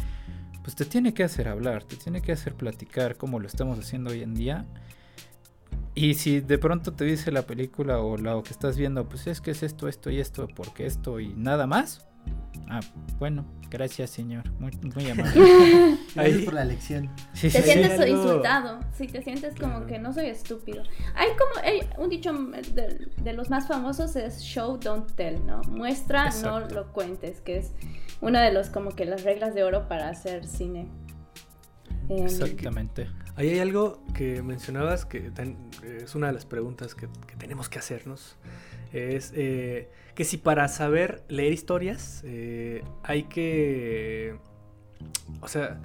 [0.66, 4.10] pues te tiene que hacer hablar, te tiene que hacer platicar como lo estamos haciendo
[4.10, 4.66] hoy en día.
[5.94, 9.40] Y si de pronto te dice la película o lo que estás viendo, pues es
[9.40, 12.04] que es esto, esto y esto, porque esto y nada más.
[12.68, 12.80] Ah,
[13.18, 15.40] bueno, gracias señor, muy, muy amable.
[16.14, 16.44] Gracias Ahí.
[16.44, 17.08] por la lección.
[17.32, 17.70] Sí, Te sí.
[17.70, 19.86] sientes algo- insultado, sí, te sientes como Claro.
[19.86, 20.82] que no soy estúpido.
[21.14, 25.60] Hay como, hay un dicho de, de los más famosos es show, don't tell, ¿no?
[25.68, 26.60] Muestra, Exacto.
[26.60, 27.72] no lo cuentes, que es
[28.20, 30.88] una de los como que las reglas de oro para hacer cine.
[32.08, 33.08] Exactamente.
[33.34, 35.30] Ahí hay algo que mencionabas que
[36.02, 38.36] es una de las preguntas que, que tenemos que hacernos.
[38.92, 44.36] Es eh, que si para saber leer historias eh, hay que...
[45.40, 45.80] O sea,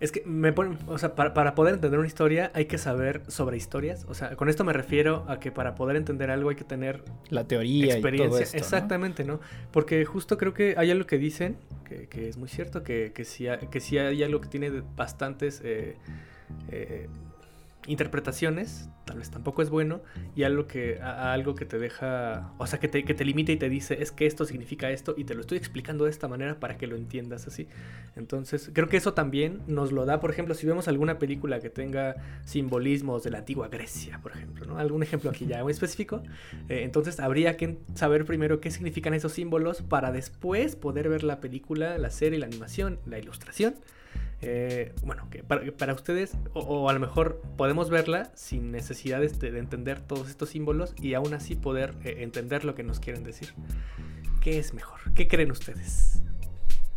[0.00, 0.78] es que me ponen...
[0.86, 4.06] O sea, para, para poder entender una historia hay que saber sobre historias.
[4.08, 7.04] O sea, con esto me refiero a que para poder entender algo hay que tener
[7.28, 8.58] La teoría y todo experiencia.
[8.58, 9.40] Exactamente, ¿no?
[9.70, 13.24] Porque justo creo que hay algo que dicen, que, que es muy cierto, que, que,
[13.24, 15.96] sí, que sí hay algo que tiene bastantes eh,
[16.70, 17.08] eh,
[17.86, 20.02] interpretaciones, tal vez tampoco es bueno,
[20.36, 23.56] y algo que, algo que te deja, o sea, que te, que te limita y
[23.56, 26.60] te dice, es que esto significa esto, y te lo estoy explicando de esta manera
[26.60, 27.68] para que lo entiendas así.
[28.16, 31.70] Entonces, creo que eso también nos lo da, por ejemplo, si vemos alguna película que
[31.70, 34.78] tenga simbolismos de la antigua Grecia, por ejemplo, ¿no?
[34.78, 36.22] Algún ejemplo aquí ya muy específico.
[36.68, 41.40] eh, entonces, habría que saber primero qué significan esos símbolos para después poder ver la
[41.40, 43.74] película, la serie, la animación, la ilustración.
[44.42, 49.20] Eh, bueno, que para, para ustedes, o, o a lo mejor podemos verla sin necesidad
[49.20, 53.00] de, de entender todos estos símbolos y aún así poder eh, entender lo que nos
[53.00, 53.54] quieren decir.
[54.40, 54.98] ¿Qué es mejor?
[55.14, 56.22] ¿Qué creen ustedes?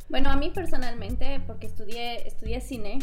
[0.08, 3.00] Bueno, a mí personalmente, porque estudié, estudié cine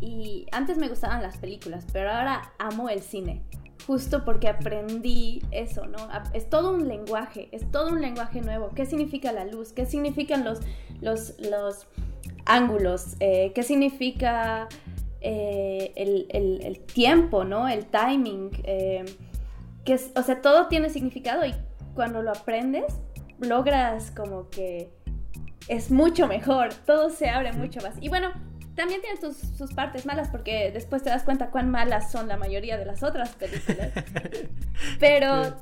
[0.00, 3.42] y antes me gustaban las películas, pero ahora amo el cine.
[3.86, 6.08] Justo porque aprendí eso, ¿no?
[6.34, 8.70] Es todo un lenguaje, es todo un lenguaje nuevo.
[8.74, 9.72] ¿Qué significa la luz?
[9.72, 10.58] ¿Qué significan los,
[11.00, 11.86] los, los
[12.46, 13.16] ángulos?
[13.20, 14.68] Eh, ¿Qué significa
[15.20, 17.68] eh, el, el- el tiempo, ¿no?
[17.68, 18.50] El timing.
[18.64, 19.04] eh,
[19.84, 21.54] que es- o sea, todo tiene significado y
[21.94, 22.84] cuando lo aprendes,
[23.40, 24.90] logras como que
[25.68, 27.94] es mucho mejor, todo se abre mucho más.
[28.00, 28.30] Y bueno,
[28.74, 32.36] también tiene sus, sus partes malas porque después te das cuenta cuán malas son la
[32.36, 33.90] mayoría de las otras películas.
[35.00, 35.56] Pero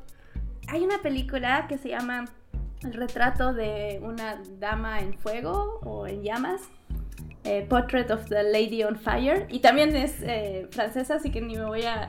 [0.69, 2.25] hay una película que se llama
[2.85, 6.61] El retrato de una dama en fuego o en llamas.
[7.45, 9.47] eh, Portrait of the Lady on Fire.
[9.51, 12.09] Y también es eh, francesa, así que ni me voy a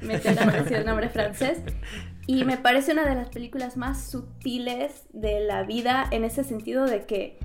[0.00, 1.60] meter a decir el nombre francés.
[2.26, 6.86] Y me parece una de las películas más sutiles de la vida en ese sentido
[6.86, 7.38] de que,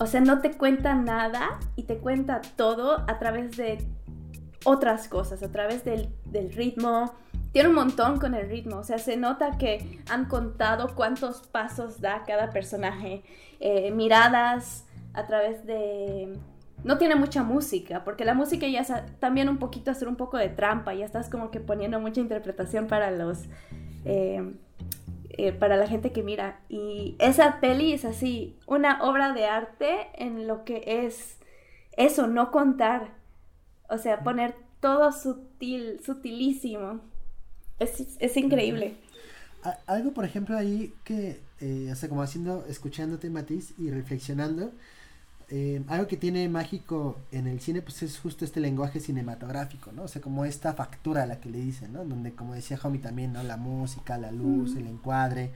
[0.00, 3.78] o sea, no te cuenta nada y te cuenta todo a través de
[4.64, 7.14] otras cosas, a través del, del ritmo.
[7.56, 12.02] Tiene un montón con el ritmo, o sea, se nota que han contado cuántos pasos
[12.02, 13.22] da cada personaje,
[13.60, 14.84] eh, miradas
[15.14, 16.38] a través de...
[16.84, 18.84] No tiene mucha música, porque la música ya
[19.20, 22.88] también un poquito hacer un poco de trampa, ya estás como que poniendo mucha interpretación
[22.88, 23.46] para los...
[24.04, 24.54] eh,
[25.30, 26.60] eh, para la gente que mira.
[26.68, 31.38] Y esa peli es así, una obra de arte en lo que es
[31.92, 33.14] eso, no contar.
[33.88, 37.15] O sea, poner todo sutil, sutilísimo.
[37.78, 38.96] Es, es increíble.
[39.86, 44.72] Algo, por ejemplo, ahí que, eh, o sea, como haciendo, escuchándote, Matiz, y reflexionando,
[45.48, 50.04] eh, algo que tiene mágico en el cine, pues es justo este lenguaje cinematográfico, ¿no?
[50.04, 52.04] O sea, como esta factura a la que le dicen, ¿no?
[52.04, 53.42] Donde, como decía Homie también, ¿no?
[53.42, 55.52] La música, la luz, el encuadre,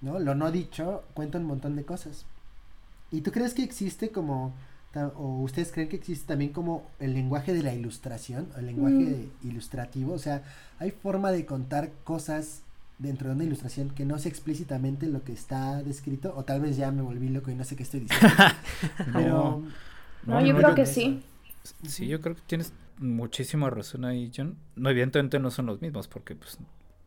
[0.00, 0.18] ¿no?
[0.18, 2.24] Lo no dicho cuenta un montón de cosas.
[3.10, 4.54] ¿Y tú crees que existe como,
[5.16, 10.14] o ustedes creen que existe también como el lenguaje de la ilustración, el lenguaje ilustrativo?
[10.14, 10.42] O sea,
[10.78, 12.62] hay forma de contar cosas
[12.98, 16.76] dentro de una ilustración que no sea explícitamente lo que está descrito, o tal vez
[16.76, 18.28] ya me volví loco y no sé qué estoy diciendo.
[19.12, 19.62] Pero
[20.26, 21.22] No, yo creo que sí.
[21.86, 24.56] Sí, yo creo que tienes muchísima razón ahí, John.
[24.74, 26.58] No, evidentemente no son los mismos, porque pues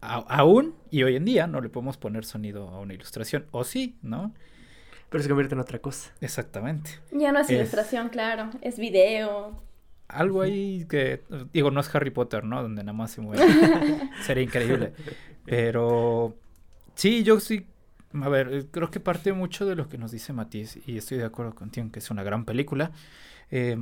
[0.01, 3.45] a- aún y hoy en día no le podemos poner sonido a una ilustración.
[3.51, 4.33] O sí, ¿no?
[5.11, 6.11] Pero se convierte en otra cosa.
[6.21, 6.89] Exactamente.
[7.11, 8.49] Ya no es Es- ilustración, claro.
[8.61, 9.61] Es video.
[10.07, 11.21] Algo ahí que,
[11.53, 12.61] digo, no es Harry Potter, ¿no?
[12.63, 13.45] Donde nada más se mueve.
[14.25, 14.93] Sería increíble.
[15.45, 16.35] Pero
[16.95, 17.67] sí, yo sí.
[18.21, 21.17] A ver, eh, creo que parte mucho de lo que nos dice Matiz, y estoy
[21.17, 22.91] de acuerdo contigo en que es una gran película.
[23.51, 23.77] Eh,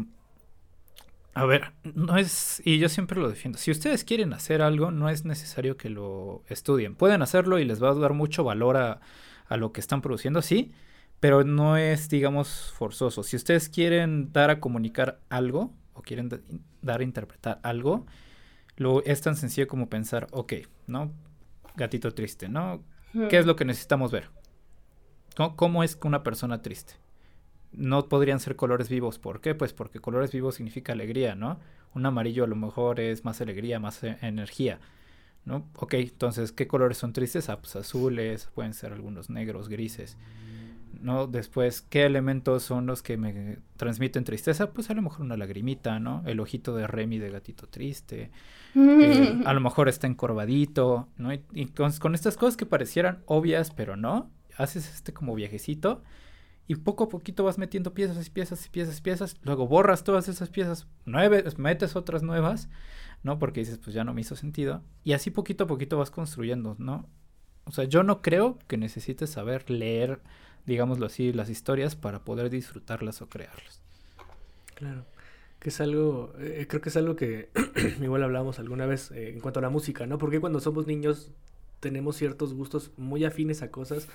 [1.33, 3.57] a ver, no es, y yo siempre lo defiendo.
[3.57, 6.95] Si ustedes quieren hacer algo, no es necesario que lo estudien.
[6.95, 8.99] Pueden hacerlo y les va a dar mucho valor a,
[9.47, 10.73] a lo que están produciendo, sí,
[11.19, 13.23] pero no es, digamos, forzoso.
[13.23, 16.39] Si ustedes quieren dar a comunicar algo o quieren da-
[16.81, 18.05] dar a interpretar algo,
[18.77, 20.53] lo, es tan sencillo como pensar, ok,
[20.87, 21.11] ¿no?
[21.75, 22.83] Gatito triste, ¿no?
[23.29, 24.29] ¿Qué es lo que necesitamos ver?
[25.35, 26.93] ¿Cómo, cómo es una persona triste?
[27.71, 29.19] no podrían ser colores vivos.
[29.19, 29.53] ¿Por qué?
[29.53, 31.59] Pues porque colores vivos significa alegría, ¿no?
[31.93, 34.79] Un amarillo a lo mejor es más alegría, más e- energía,
[35.45, 35.67] ¿no?
[35.75, 37.47] Ok, entonces, ¿qué colores son tristes?
[37.47, 40.17] Ah, pues azules, pueden ser algunos negros, grises,
[40.99, 41.27] ¿no?
[41.27, 44.71] Después, ¿qué elementos son los que me transmiten tristeza?
[44.71, 46.23] Pues a lo mejor una lagrimita, ¿no?
[46.25, 48.31] El ojito de Remy de gatito triste.
[48.75, 51.33] eh, a lo mejor está encorvadito, ¿no?
[51.33, 56.03] Y, y con, con estas cosas que parecieran obvias, pero no, haces este como viajecito
[56.69, 60.03] y poco a poquito vas metiendo piezas y piezas y piezas y piezas, luego borras
[60.03, 62.69] todas esas piezas, nueve, metes otras nuevas,
[63.23, 63.39] ¿no?
[63.39, 66.75] Porque dices, pues ya no me hizo sentido, y así poquito a poquito vas construyendo,
[66.77, 67.09] ¿no?
[67.65, 70.21] O sea, yo no creo que necesites saber leer,
[70.65, 73.81] digámoslo así, las historias para poder disfrutarlas o crearlas.
[74.75, 75.05] Claro.
[75.59, 77.49] Que es algo, eh, creo que es algo que
[78.01, 80.17] igual hablamos alguna vez eh, en cuanto a la música, ¿no?
[80.17, 81.31] Porque cuando somos niños
[81.79, 84.07] tenemos ciertos gustos muy afines a cosas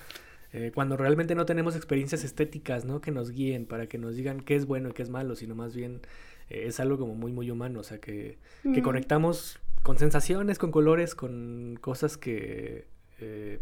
[0.53, 3.01] eh, cuando realmente no tenemos experiencias estéticas, ¿no?
[3.01, 5.53] Que nos guíen para que nos digan qué es bueno y qué es malo, sino
[5.53, 6.01] más bien
[6.49, 8.83] eh, es algo como muy, muy humano, o sea, que, que Mm.
[8.83, 12.87] conectamos con sensaciones, con colores, con cosas que,
[13.19, 13.59] eh,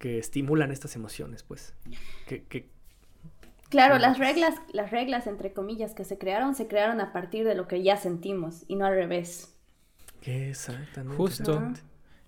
[0.00, 1.74] que estimulan estas emociones, pues.
[2.26, 2.68] Que, que
[3.70, 7.54] Claro, las reglas, las reglas entre comillas que se crearon, se crearon a partir de
[7.54, 9.54] lo que ya sentimos y no al revés.
[10.20, 11.16] que exactamente.
[11.16, 11.62] Justo.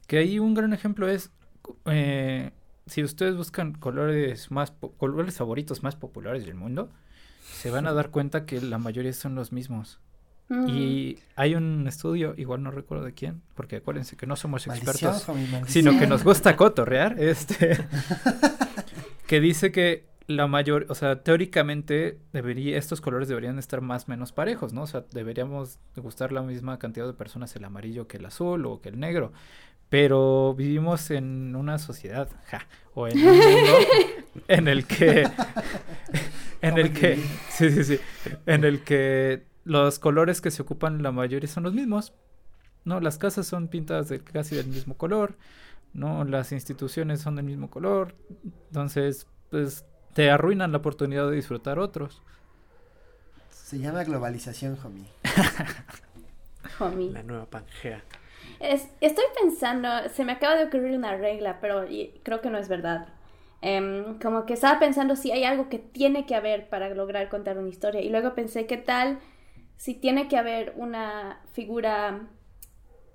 [0.06, 1.32] Que ahí un gran ejemplo es,
[1.86, 2.52] eh,
[2.86, 6.90] si ustedes buscan colores más, colores favoritos más populares del mundo,
[7.42, 9.98] se van a dar cuenta que la mayoría son los mismos.
[10.52, 10.68] Mm.
[10.68, 15.14] Y hay un estudio, igual no recuerdo de quién, porque acuérdense que no somos Maldición,
[15.14, 17.78] expertos, sino que nos gusta cotorrear, este,
[19.26, 24.08] que dice que la mayor, o sea, teóricamente debería, estos colores deberían estar más o
[24.08, 24.82] menos parejos, ¿no?
[24.82, 28.82] O sea, deberíamos gustar la misma cantidad de personas el amarillo que el azul o
[28.82, 29.32] que el negro.
[29.88, 33.72] Pero vivimos en una sociedad, ja, o en un mundo
[34.48, 35.26] en el que,
[36.60, 37.16] en el que,
[37.48, 37.98] sí, sí, sí,
[38.44, 42.12] en el que los colores que se ocupan la mayoría son los mismos,
[42.84, 43.00] ¿no?
[43.00, 45.36] Las casas son pintadas de casi del mismo color,
[45.94, 46.24] ¿no?
[46.24, 48.14] Las instituciones son del mismo color,
[48.68, 49.84] entonces, pues,
[50.14, 52.22] te arruinan la oportunidad de disfrutar otros.
[53.50, 55.06] Se llama globalización, homie.
[56.80, 57.10] Homie.
[57.12, 58.02] La nueva Pangea.
[58.60, 62.58] Es- estoy pensando, se me acaba de ocurrir una regla, pero y- creo que no
[62.58, 63.08] es verdad.
[63.60, 67.58] Em, como que estaba pensando si hay algo que tiene que haber para lograr contar
[67.58, 68.00] una historia.
[68.00, 69.18] Y luego pensé, ¿qué tal
[69.76, 72.28] si tiene que haber una figura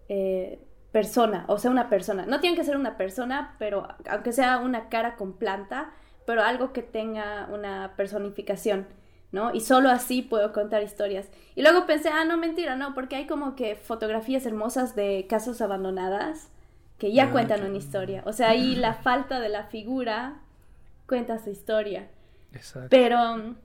[0.09, 0.59] eh,
[0.91, 1.45] persona?
[1.47, 2.25] O sea, una persona.
[2.25, 5.91] No tiene que ser una persona, pero aunque sea una cara con planta,
[6.25, 8.87] pero algo que tenga una personificación.
[9.31, 9.53] ¿no?
[9.53, 11.27] Y solo así puedo contar historias.
[11.55, 15.61] Y luego pensé, ah, no, mentira, no, porque hay como que fotografías hermosas de casas
[15.61, 16.49] abandonadas
[16.97, 18.23] que ya Ah, cuentan una historia.
[18.25, 20.39] O sea, ahí la falta de la figura
[21.07, 22.07] cuenta su historia.
[22.53, 22.87] Exacto.
[22.89, 23.55] Pero,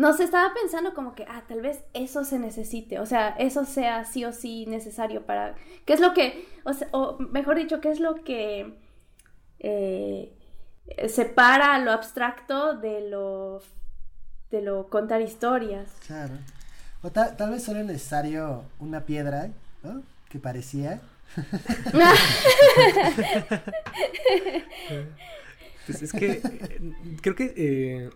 [0.00, 3.66] no sé, estaba pensando como que, ah, tal vez eso se necesite, o sea, eso
[3.66, 5.54] sea sí o sí necesario para...
[5.84, 8.72] ¿Qué es lo que, o, sea, o mejor dicho, qué es lo que
[9.58, 10.32] eh,
[11.06, 13.62] separa lo abstracto de lo,
[14.50, 15.90] de lo contar historias?
[16.06, 16.32] Claro.
[17.02, 19.50] O ta- tal vez solo es necesario una piedra,
[19.82, 20.02] ¿no?
[20.30, 21.02] Que parecía.
[25.86, 28.10] Pues es que eh, creo que eh,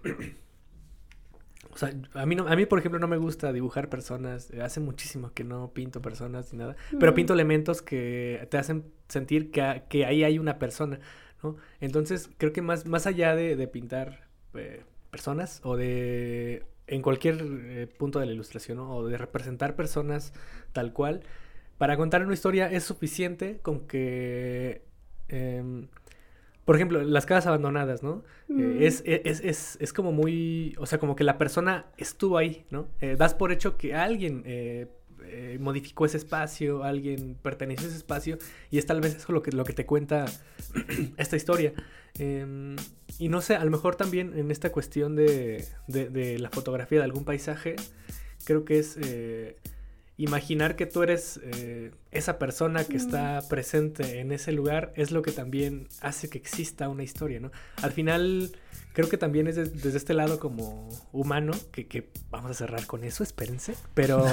[1.74, 4.78] o sea, a mí no, a mí por ejemplo no me gusta dibujar personas, hace
[4.80, 7.14] muchísimo que no pinto personas ni nada, pero Mm.
[7.16, 11.00] pinto elementos que te hacen sentir que, que ahí hay una persona,
[11.42, 11.56] ¿no?
[11.80, 17.38] Entonces creo que más, más allá de, de pintar eh, personas o de en cualquier
[17.42, 18.94] eh, punto de la ilustración, ¿no?
[18.96, 20.32] O de representar personas
[20.72, 21.22] tal cual,
[21.78, 24.82] para contar una historia es suficiente con que
[25.28, 25.88] em,
[26.64, 28.24] por ejemplo, las casas abandonadas, ¿no?
[28.48, 28.82] Eh, Mm.
[28.82, 32.88] es, es, es, es como muy, o sea, como que la persona estuvo ahí, ¿no?
[33.00, 34.86] Eh, das por hecho que alguien eh,
[35.24, 38.38] eh, modificó ese espacio, alguien perteneció a ese espacio,
[38.70, 40.26] y es tal vez eso lo que, lo que te cuenta
[41.16, 41.72] esta historia.
[42.18, 42.76] Em,
[43.18, 46.98] y no sé, a lo mejor también en esta cuestión de, de, de la fotografía
[46.98, 47.76] de algún paisaje,
[48.44, 48.98] creo que es
[50.16, 55.22] imaginar que tú eres eh, esa persona que está presente en ese lugar es lo
[55.22, 57.50] que también hace que exista una historia, ¿no?
[57.82, 58.52] Al final,
[58.92, 62.86] creo que también es de- desde este lado como humano, que, que vamos a cerrar
[62.86, 64.24] con eso, espérense, pero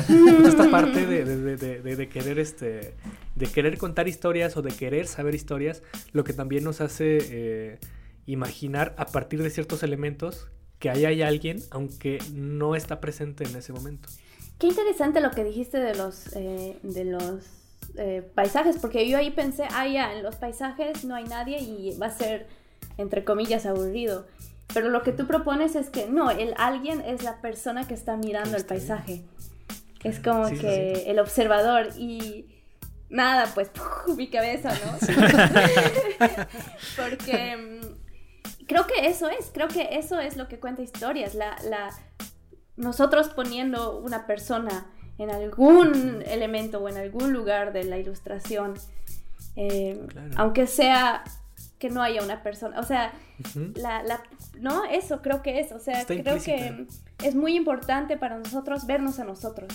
[0.46, 2.94] esta parte de, de- de- de- de querer este,
[3.36, 7.80] de querer contar historias o de querer saber historias, lo que también nos hace eh,
[8.28, 13.56] imaginar a partir de ciertos elementos que ahí hay alguien, aunque no está presente en
[13.56, 14.10] ese momento.
[14.62, 17.46] Qué interesante lo que dijiste de los, eh, de los
[17.98, 21.98] eh, paisajes, porque yo ahí pensé, ah, ya, en los paisajes no hay nadie y
[21.98, 22.46] va a ser,
[23.00, 24.28] entre comillas, aburrido.
[24.72, 28.18] Pero lo que tú propones es que no, el alguien es la persona que está
[28.18, 29.24] mirando el paisaje.
[30.04, 32.46] Es como Sí, sí, que el observador y
[33.10, 33.72] nada, pues
[34.16, 34.92] mi cabeza, ¿no?
[36.96, 41.58] Porque mm, creo que eso es, creo que eso es lo que cuenta historias, la,
[41.64, 41.90] la,
[42.82, 44.86] nosotros poniendo una persona
[45.18, 48.74] en algún elemento o en algún lugar de la ilustración,
[49.56, 50.30] eh, Claro.
[50.38, 51.24] aunque sea
[51.80, 53.12] que no haya una persona, o sea,
[53.76, 54.22] la, la,
[54.60, 56.86] no, eso creo que es, o sea, Está creo que
[57.24, 59.70] es muy importante para nosotros vernos a nosotros,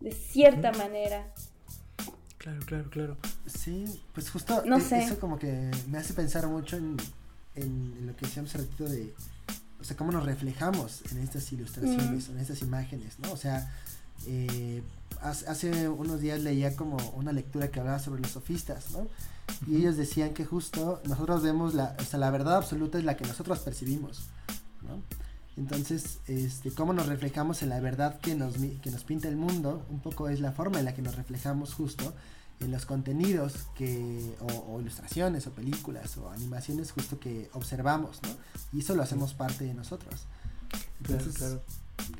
[0.00, 1.26] de cierta manera.
[2.38, 3.16] Claro, claro, claro.
[3.46, 3.84] Sí,
[4.14, 5.02] pues justo No e- sé.
[5.02, 6.96] eso como que me hace pensar mucho en,
[7.54, 9.12] en- en lo que decíamos hace ratito de,
[9.80, 12.32] o sea, cómo nos reflejamos en estas ilustraciones, Mm.
[12.32, 13.32] en estas imágenes, ¿no?
[13.32, 13.72] O sea,
[14.26, 14.82] eh,
[15.22, 19.06] hace, unos días leía como una lectura que hablaba sobre los sofistas, ¿no?
[19.66, 23.16] Y ellos decían que justo nosotros vemos la, o sea, la verdad absoluta es la
[23.16, 24.28] que nosotros percibimos,
[24.82, 25.02] ¿no?
[25.56, 29.84] Entonces, este, cómo nos reflejamos en la verdad que nos, que nos pinta el mundo,
[29.90, 32.14] un poco es la forma en la que nos reflejamos justo
[32.60, 38.28] en los contenidos que, o, o ilustraciones, o películas, o animaciones justo que observamos, ¿no?
[38.72, 40.26] Y eso lo hacemos parte de nosotros.
[41.00, 41.62] Entonces, claro.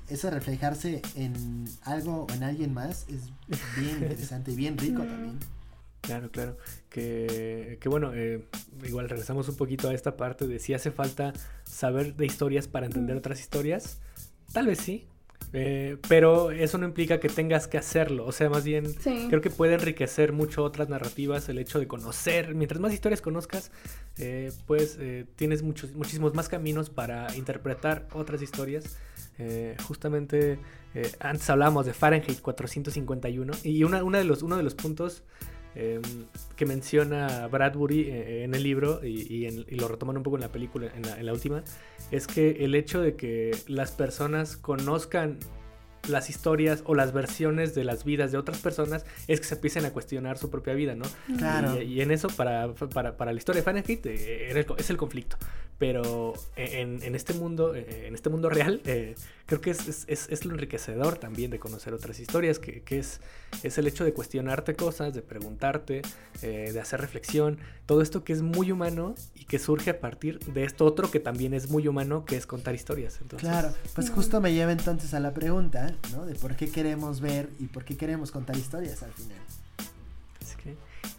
[0.08, 3.22] eso reflejarse en algo o en alguien más es
[3.76, 5.38] bien interesante y bien rico también.
[6.00, 6.56] Claro, claro.
[6.88, 8.48] Que, que bueno, eh,
[8.84, 11.32] igual regresamos un poquito a esta parte de si hace falta
[11.64, 13.18] saber de historias para entender Mm.
[13.18, 13.98] otras historias.
[14.52, 15.06] Tal vez sí.
[15.52, 18.24] Eh, pero eso no implica que tengas que hacerlo.
[18.26, 19.26] O sea, más bien Sí.
[19.28, 22.54] creo que puede enriquecer mucho otras narrativas el hecho de conocer.
[22.54, 23.70] Mientras más historias conozcas,
[24.18, 28.96] eh, pues eh, tienes muchos, muchísimos más caminos para interpretar otras historias.
[29.38, 30.58] Eh, justamente
[30.94, 35.22] eh, antes hablábamos de Fahrenheit 451 y una, una de los, uno de los puntos
[35.74, 36.00] eh,
[36.56, 40.52] que menciona Bradbury eh, en el libro y, en- lo retoman un poco en la
[40.52, 41.62] película, en la, en la última,
[42.10, 45.38] es que el hecho de que las personas conozcan
[46.08, 49.84] las historias o las versiones de las vidas de otras personas es que se empiecen
[49.84, 51.04] a cuestionar su propia vida, ¿no?
[51.38, 51.80] Claro.
[51.80, 55.36] Y, y en eso, para, para, para la historia de Fahrenheit, eh, es el conflicto.
[55.78, 59.14] Pero en, en este mundo, eh, en este mundo real, eh,
[59.46, 62.98] creo que es, es- es- es lo enriquecedor también de conocer otras historias, que, que
[62.98, 63.20] es,
[63.62, 66.02] es el hecho de cuestionarte cosas, de preguntarte,
[66.42, 70.38] eh, de hacer reflexión, todo esto que es muy humano y que surge a partir
[70.40, 73.18] de esto otro que también es muy humano, que es contar historias.
[73.22, 76.26] Entonces, Claro, pues justo me lleva entonces a la pregunta, ¿no?
[76.26, 79.38] De por qué queremos ver y por qué queremos contar historias al final.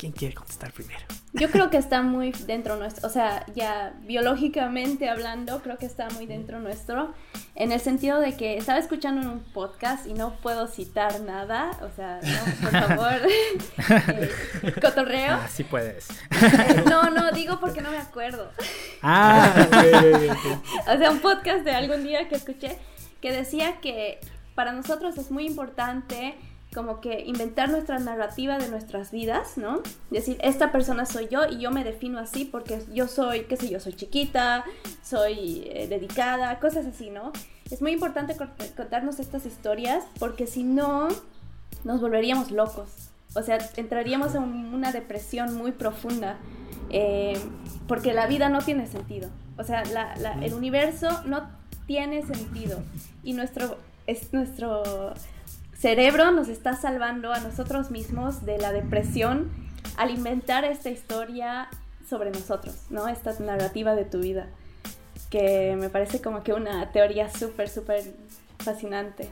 [0.02, 1.02] ¿quién quiere contestar primero?
[1.34, 6.10] Yo creo que está muy dentro nuestro, o sea, ya biológicamente hablando, creo que está
[6.10, 7.14] muy dentro nuestro,
[7.54, 11.78] en el sentido de que estaba escuchando en un podcast y no puedo citar nada,
[11.82, 13.14] o sea, no, por favor,
[14.08, 14.32] eh,
[14.82, 15.36] cotorreo.
[15.36, 16.10] Ah, sí puedes.
[16.10, 18.50] Eh, no, no, digo porque no me acuerdo.
[19.04, 19.54] Ah,
[20.88, 22.80] O sea, un podcast de algún día que escuché
[23.22, 24.20] que decía que
[24.56, 26.36] para nosotros es muy importante
[26.74, 29.82] como que inventar nuestra narrativa de nuestras vidas, ¿no?
[30.10, 33.70] Decir, esta persona soy yo y yo me defino así porque yo soy, qué sé
[33.70, 34.64] yo, soy chiquita,
[35.04, 37.34] soy eh, dedicada, cosas así, ¿no?
[37.70, 41.10] Es muy importante cont- contarnos estas historias porque si no,
[41.84, 42.90] nos volveríamos locos.
[43.36, 44.44] O sea, entraríamos en
[44.74, 46.38] una depresión muy profunda.
[46.94, 47.40] eh,
[47.88, 49.30] porque la vida no tiene sentido.
[49.58, 51.50] O sea, la- la- el universo no
[51.86, 52.80] tiene sentido.
[53.24, 53.78] Y nuestro,
[54.12, 55.14] es nuestro
[55.78, 59.50] cerebro nos está salvando a nosotros mismos de la depresión
[59.98, 61.70] al inventar esta historia
[62.08, 63.08] sobre nosotros, ¿no?
[63.08, 64.50] Esta narrativa de tu vida.
[65.30, 68.04] Que me parece como que una teoría súper, súper
[68.60, 69.30] fascinante.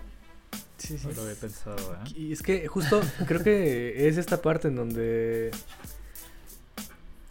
[0.78, 1.08] Sí, sí.
[1.08, 2.10] no lo había pensado, ¿eh?
[2.16, 5.52] Y es que justo creo que es esta parte en donde...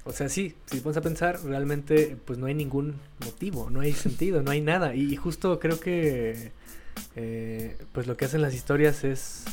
[0.05, 3.93] O sea, sí, si pones a pensar, realmente pues no hay ningún motivo, no hay
[3.93, 4.95] sentido, no hay nada.
[4.95, 6.53] Y justo creo que
[7.17, 9.45] eh, pues lo que hacen las historias es,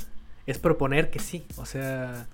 [0.48, 1.46] es proponer que sí.
[1.58, 2.28] O sea,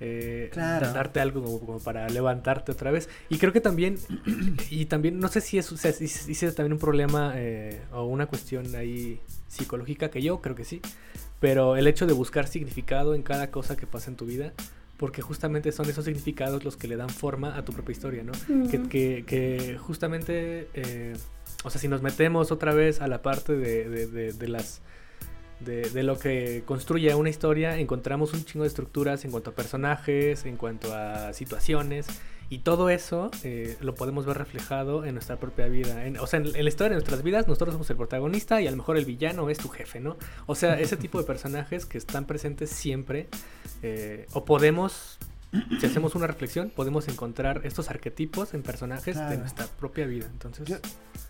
[0.00, 0.92] eh, Claro.
[0.92, 3.08] darte algo como, como para levantarte otra vez.
[3.28, 3.96] Y creo que también,
[4.70, 7.80] y también, no sé si es, o sea, si, si es también un problema eh,
[7.92, 10.80] o una cuestión ahí psicológica, que yo creo que sí,
[11.40, 14.52] pero el hecho de buscar significado en cada cosa que pasa en tu vida,
[14.96, 18.32] porque justamente son esos significados los que le dan forma a tu propia historia, ¿no?
[18.70, 18.88] Que, Ujú.
[18.88, 21.14] que- que justamente, eh,
[21.64, 24.82] o sea, si nos metemos otra vez a la parte de, de- de- las...
[25.60, 29.54] De, de lo que construye una historia, encontramos un chingo de estructuras en cuanto a
[29.54, 32.06] personajes, en cuanto a situaciones,
[32.48, 36.02] y todo eso eh, lo podemos ver reflejado en nuestra propia vida.
[36.20, 38.70] O sea, en, en la historia de nuestras vidas, nosotros somos el protagonista y a
[38.70, 40.16] lo mejor el villano es tu jefe, ¿no?
[40.46, 43.28] O sea, ese tipo de personajes que están presentes siempre,
[43.82, 45.18] eh, o podemos
[45.80, 49.38] si hacemos una reflexión, podemos encontrar estos arquetipos en personajes de Claro.
[49.40, 50.26] nuestra propia vida.
[50.30, 50.76] Entonces, Yo,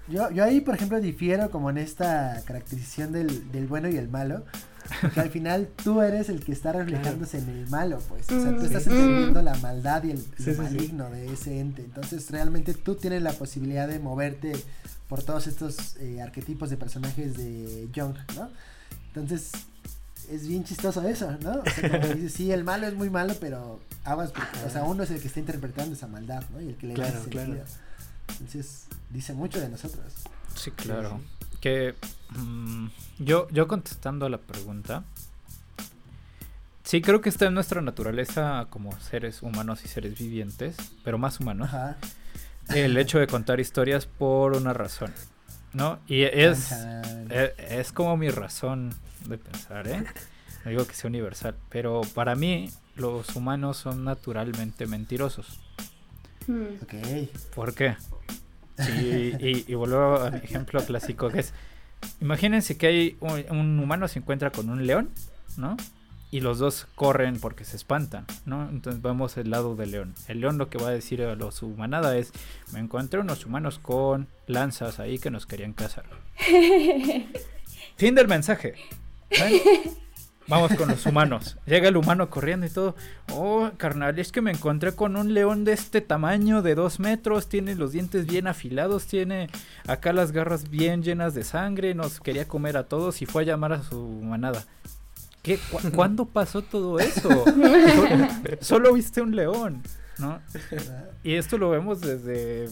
[0.09, 4.09] yo, yo ahí, por ejemplo, difiero como en esta caracterización del, del bueno y el
[4.09, 4.45] malo.
[5.03, 8.29] Porque al final tú eres el que está reflejándose en el malo, pues.
[8.31, 8.65] O sea, tú Mm.
[8.65, 8.91] estás Sí.
[8.91, 10.59] entendiendo la maldad y el Sí, lo sí, sí.
[10.61, 11.83] maligno de ese ente.
[11.85, 14.53] Entonces, realmente tú tienes la posibilidad de moverte
[15.09, 18.51] por todos estos eh, arquetipos de personajes de Jung, ¿no?
[19.09, 19.53] Entonces,
[20.31, 21.61] es bien chistoso eso, ¿no?
[21.61, 24.71] O sea, como que dices, sí, el malo es muy malo, pero aguas, porque, o
[24.71, 26.61] sea, uno es el que está interpretando esa maldad, ¿no?
[26.61, 27.47] Y el que le da ese claro.
[27.53, 27.65] sentido.
[28.31, 30.13] Entonces, dice mucho de nosotros.
[30.55, 31.21] Sí, claro.
[31.61, 31.95] Que
[32.31, 32.87] mm,
[33.19, 35.05] yo, yo contestando a la pregunta,
[36.85, 41.41] sí creo que está en nuestra naturaleza como seres humanos y seres vivientes, pero más
[41.41, 41.97] humanos, Ajá.
[42.75, 45.13] el hecho de contar historias por una razón,
[45.73, 45.99] ¿no?
[46.07, 46.73] Y es,
[47.31, 48.95] e- es como mi razón
[49.27, 50.05] de pensar, ¿eh?
[50.65, 55.61] No digo que sea universal, pero para mí los humanos son naturalmente mentirosos.
[56.47, 56.75] Hmm.
[56.83, 56.95] Ok.
[57.55, 57.97] ¿Por qué?
[58.79, 61.53] Y, y, y vuelvo al ejemplo clásico que es,
[62.21, 65.11] imagínense que hay un, un humano se encuentra con un león,
[65.57, 65.77] ¿no?
[66.33, 68.69] Y los dos corren porque se espantan, ¿no?
[68.69, 70.15] Entonces vamos al lado del león.
[70.29, 72.33] El león lo que va a decir a los humanada es,
[72.73, 76.05] me encontré unos humanos con lanzas ahí que nos querían cazar.
[77.97, 78.75] Fin del mensaje.
[79.31, 79.61] ¿Ven?
[80.49, 81.59] Vamos con los humanos.
[81.65, 82.97] Llega el humano corriendo y todo.
[83.33, 87.49] Oh, carnal, es que me encontré con un león de este tamaño, de dos metros.
[87.49, 89.07] Tiene los dientes bien afilados.
[89.07, 89.49] Tiene
[89.87, 91.95] acá las garras bien llenas de sangre.
[91.95, 94.65] Nos quería comer a todos y fue a llamar a su manada.
[95.43, 95.57] ¿Qué?
[95.71, 97.29] ¿Cu- ¿Cuándo pasó todo eso?
[97.45, 98.29] Solo,
[98.61, 99.85] solo viste un león,
[100.19, 100.41] ¿no?
[101.23, 102.69] Y esto lo vemos desde,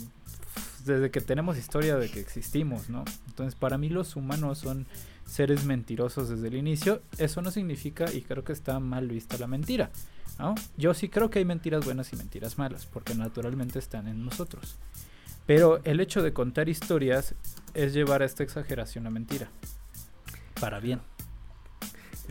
[0.84, 3.04] desde que tenemos historia de que existimos, ¿no?
[3.28, 4.86] Entonces, para mí los humanos son
[5.28, 7.02] seres mentirosos desde el inicio.
[7.18, 9.90] Eso no significa, y creo que está mal vista la mentira,
[10.38, 10.54] ¿no?
[10.76, 14.76] Yo sí creo que hay mentiras buenas y mentiras malas, porque naturalmente están en nosotros.
[15.46, 17.34] Pero el hecho de contar historias
[17.74, 19.48] es llevar a esta exageración a mentira.
[20.60, 21.00] Para bien.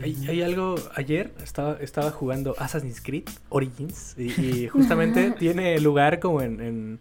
[0.00, 6.20] Hay, hay algo, ayer estaba, estaba jugando Assassin's Creed Origins y, y justamente tiene lugar
[6.20, 6.98] como en, en,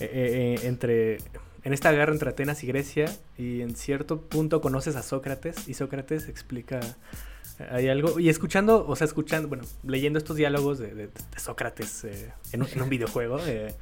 [0.00, 1.18] eh, eh, entre,
[1.64, 3.06] en esta guerra entre Atenas y Grecia
[3.36, 6.80] y en cierto punto conoces a Sócrates y Sócrates explica,
[7.58, 11.38] eh, hay algo, y escuchando, o sea, escuchando, bueno, leyendo estos diálogos de, de- de
[11.38, 13.74] Sócrates eh, en, un, en un videojuego, eh.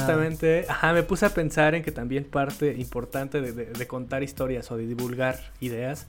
[0.00, 4.76] Justamente, ajá, me puse a pensar en que también parte importante de contar historias o
[4.76, 6.06] de divulgar ideas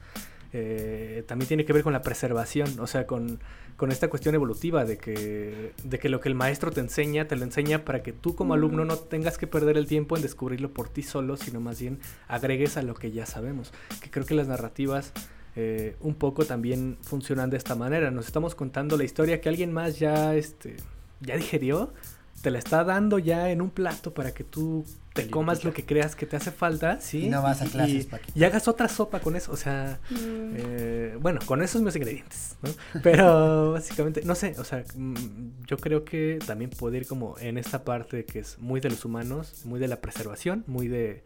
[0.53, 3.39] eh, también tiene que ver con la preservación, o sea, con,
[3.77, 7.35] con esta cuestión evolutiva de que, de que lo que el maestro te enseña, te
[7.35, 10.73] lo enseña para que tú como alumno no tengas que perder el tiempo en descubrirlo
[10.73, 13.71] por ti solo, sino más bien agregues a lo que ya sabemos.
[14.01, 15.13] Que creo que las narrativas
[15.55, 18.09] eh, un poco también funcionan de esta manera.
[18.09, 20.77] Nos estamos contando la historia que alguien más ya, este,
[21.21, 21.93] ya digerió,
[22.41, 24.85] te la está dando ya en un plato para que tú
[25.23, 27.25] te comas lo que creas que te hace falta, ¿sí?
[27.25, 30.53] Y no vas a clases, y, y hagas otra sopa con eso, o sea, Mm.
[30.55, 32.69] eh, bueno, con esos mis ingredientes, ¿no?
[33.03, 37.57] Pero básicamente, no sé, o sea, mm, yo creo que también puede ir como en
[37.57, 41.23] esta parte que es muy de los humanos, muy de la preservación, muy de,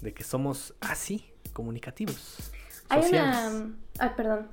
[0.00, 2.50] de que somos así, comunicativos.
[2.88, 3.36] Hay sociales.
[3.36, 3.74] una...
[3.98, 4.48] Ay, perdón.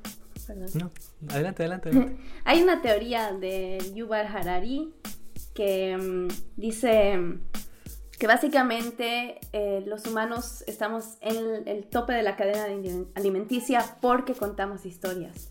[0.48, 0.68] perdón.
[0.74, 0.92] No,
[1.30, 2.16] adelante, adelante, adelante.
[2.46, 4.94] Hay una teoría de Yuval Harari
[5.54, 6.28] que mm,
[6.58, 7.20] dice
[8.22, 14.36] que básicamente eh, los humanos estamos en el, tope de la cadena ali- alimenticia porque
[14.36, 15.50] contamos historias.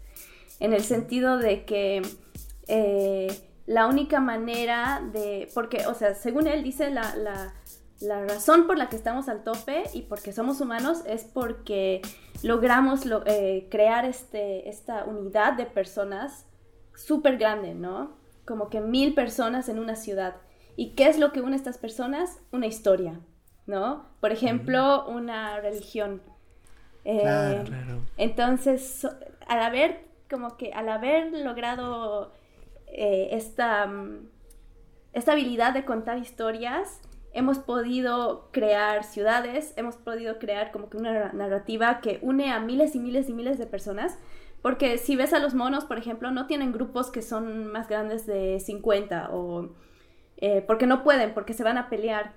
[0.61, 2.01] En el sentido de que
[2.69, 3.27] eh,
[3.67, 5.49] la única manera de...
[5.53, 9.83] Porque, o sea, según él dice, la, la- razón por la que estamos al tope
[9.93, 12.03] y porque somos humanos es porque
[12.45, 16.47] logramos lo- eh, crear este, esta unidad de personas
[16.95, 18.17] súper grande, ¿no?
[18.47, 20.37] Como que mil personas en una ciudad.
[20.77, 22.41] ¿Y qué es lo que une a estas personas?
[22.53, 23.21] Una historia,
[23.67, 24.07] ¿no?
[24.21, 26.23] Por ejemplo, una religión.
[27.05, 27.65] Eh, Claro.
[27.65, 27.99] Claro.
[28.17, 29.07] entonces,
[29.47, 32.33] al haber, como que al haber logrado
[32.87, 34.29] eh, esta, mm,
[35.13, 37.01] esta habilidad de contar historias,
[37.33, 42.59] hemos podido crear ciudades, hemos podido crear como que una narra- narrativa que une a
[42.61, 44.19] miles y miles y miles de personas.
[44.63, 48.27] Porque si ves a los monos, por ejemplo, no tienen grupos que son más grandes
[48.27, 49.71] de 50 o
[50.41, 52.33] eh, porque no pueden, porque se van a pelear.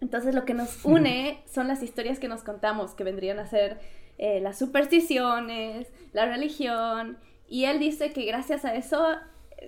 [0.00, 3.78] Entonces lo que nos une son las historias que nos contamos, que vendrían a ser
[4.18, 7.18] eh, las supersticiones, la religión.
[7.48, 9.04] Y él dice que gracias a eso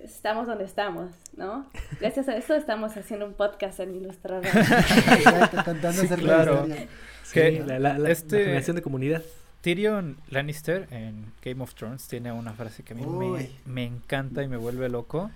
[0.03, 1.67] estamos donde estamos, ¿no?
[1.99, 4.45] Gracias a eso estamos haciendo un podcast en Ilustrador.
[4.47, 6.65] Exacto, contando Sí, claro.
[6.65, 6.75] la.
[7.23, 9.21] Sí, Que la, la- la- este- la generación de comunidad.
[9.61, 14.43] Tyrion Lannister en Game of Thrones tiene una frase que a mí me, me encanta
[14.43, 15.31] y me vuelve loco,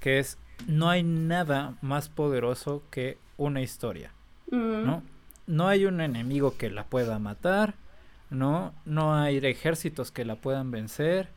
[0.00, 4.12] que es, no hay nada más poderoso que una historia,
[4.50, 4.84] Mm.
[4.86, 5.02] ¿no?
[5.46, 7.74] No hay un enemigo que la pueda matar,
[8.30, 8.72] ¿no?
[8.84, 11.28] No hay ejércitos que la puedan vencer.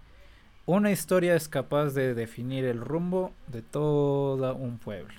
[0.68, 5.14] Una historia es capaz de definir el rumbo de todo un pueblo.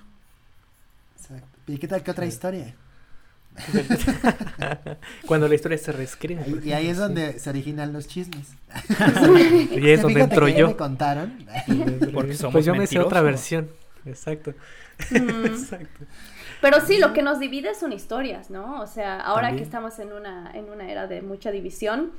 [1.17, 1.59] Exacto.
[1.67, 2.29] ¿Y qué tal que otra Sí.
[2.29, 2.75] historia?
[5.27, 6.45] Cuando la historia se reescribe.
[6.65, 8.55] Y ahí es donde se originan los chismes.
[9.73, 10.69] Y es donde entro yo.
[10.69, 11.47] me contaron.
[12.13, 13.69] Porque somos pues yo me sé otra versión.
[14.07, 14.55] Exacto.
[15.11, 15.45] Mm.
[15.47, 16.05] Exacto.
[16.61, 18.81] Pero sí, lo que nos divide son historias, ¿no?
[18.81, 19.59] O sea, ahora También.
[19.59, 22.13] que estamos en una, en una era de mucha división,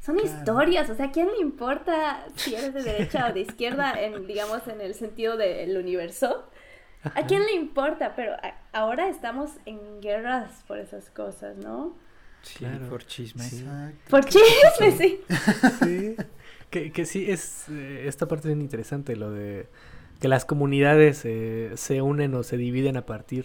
[0.00, 0.36] son Claro.
[0.38, 0.90] historias.
[0.90, 4.66] O sea, ¿a quién le importa si eres de derecha o de izquierda, en, digamos,
[4.68, 6.48] en el sentido del universo?
[7.14, 8.14] ¿A quién le importa?
[8.16, 11.94] Pero a- ahora estamos en guerras por esas cosas, ¿no?
[12.42, 12.88] Sí, Claro.
[12.88, 13.46] por chismes.
[13.48, 13.58] Sí.
[13.60, 13.98] Exacto.
[14.10, 15.20] Por chismes, sí.
[15.82, 16.16] Sí.
[16.70, 19.68] Que, que sí es eh, esta parte bien interesante, lo de
[20.20, 23.44] que las comunidades eh, se unen o se dividen a partir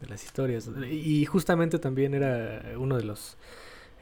[0.00, 0.70] de las historias.
[0.90, 3.36] Y justamente también era uno de los...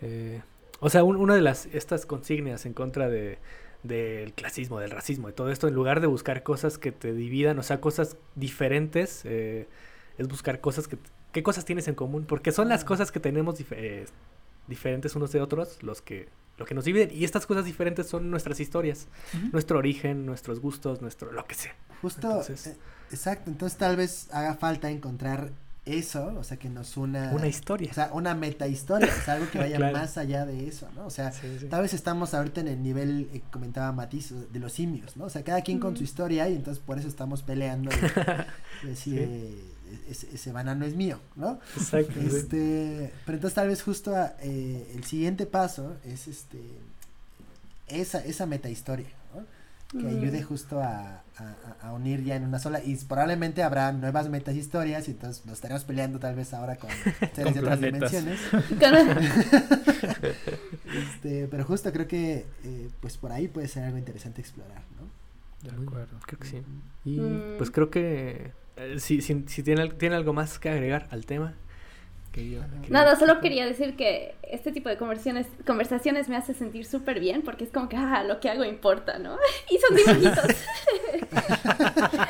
[0.03, 0.43] eh,
[0.81, 3.39] o sea, un- una de las estas consignas en contra de
[3.83, 7.57] del clasismo, del racismo, de todo esto, en lugar de buscar cosas que te dividan,
[7.61, 9.69] o sea, cosas diferentes, eh,
[10.19, 10.99] es buscar cosas que...
[11.33, 12.25] ¿Qué cosas tienes en común?
[12.27, 14.07] Porque son las cosas que tenemos eh,
[14.69, 18.31] diferentes unos de otros los que lo que nos dividen y estas cosas diferentes son
[18.31, 19.09] nuestras historias,
[19.53, 21.75] nuestro origen, nuestros gustos, nuestro lo que sea.
[22.01, 22.77] Justo, Entonces- eh,
[23.11, 23.51] exacto.
[23.51, 25.51] Entonces tal vez haga falta encontrar
[25.85, 27.31] eso, o sea, que nos una...
[27.33, 27.91] Una historia.
[27.91, 29.99] O sea, una meta historia, o sea, algo que vaya Claro.
[29.99, 31.07] más allá de eso, ¿no?
[31.07, 31.67] O sea, Sí, sí.
[31.67, 35.27] tal vez estamos ahorita en el nivel eh, que comentaba Matiz de los simios, ¿no?
[35.27, 37.91] O sea, cada quien con su historia y entonces por eso estamos peleando
[38.83, 39.15] de, de Sí.
[39.19, 39.61] eh,
[40.09, 41.59] ese, ese banano es mío, ¿no?
[41.77, 42.19] Exacto.
[42.21, 46.61] Este, pero entonces tal vez justo a, eh, el siguiente paso es este
[47.89, 49.45] esa, esa meta historia, ¿no?
[49.89, 50.19] que Mm.
[50.19, 54.57] ayude justo a, a- a unir ya en una sola y probablemente habrá nuevas metas
[54.57, 56.91] historias y entonces nos estaremos peleando tal vez ahora con
[57.35, 58.41] seres de otras dimensiones
[60.87, 65.07] este, pero justo creo que eh, pues por ahí puede ser algo interesante explorar ¿no?
[65.71, 66.19] De acuerdo.
[66.27, 66.63] Creo que sí.
[67.05, 67.57] Y Mm.
[67.59, 68.53] pues creo que
[68.99, 71.55] si, si, si tiene, tiene algo más que agregar al tema.
[72.33, 76.37] Que yo, que Nada, yo- solo quería decir que este tipo de conversaciones, conversaciones me
[76.37, 79.39] hace sentir súper bien porque es como que ah, lo que hago importa, ¿no?
[79.71, 80.57] Y son dibujitos.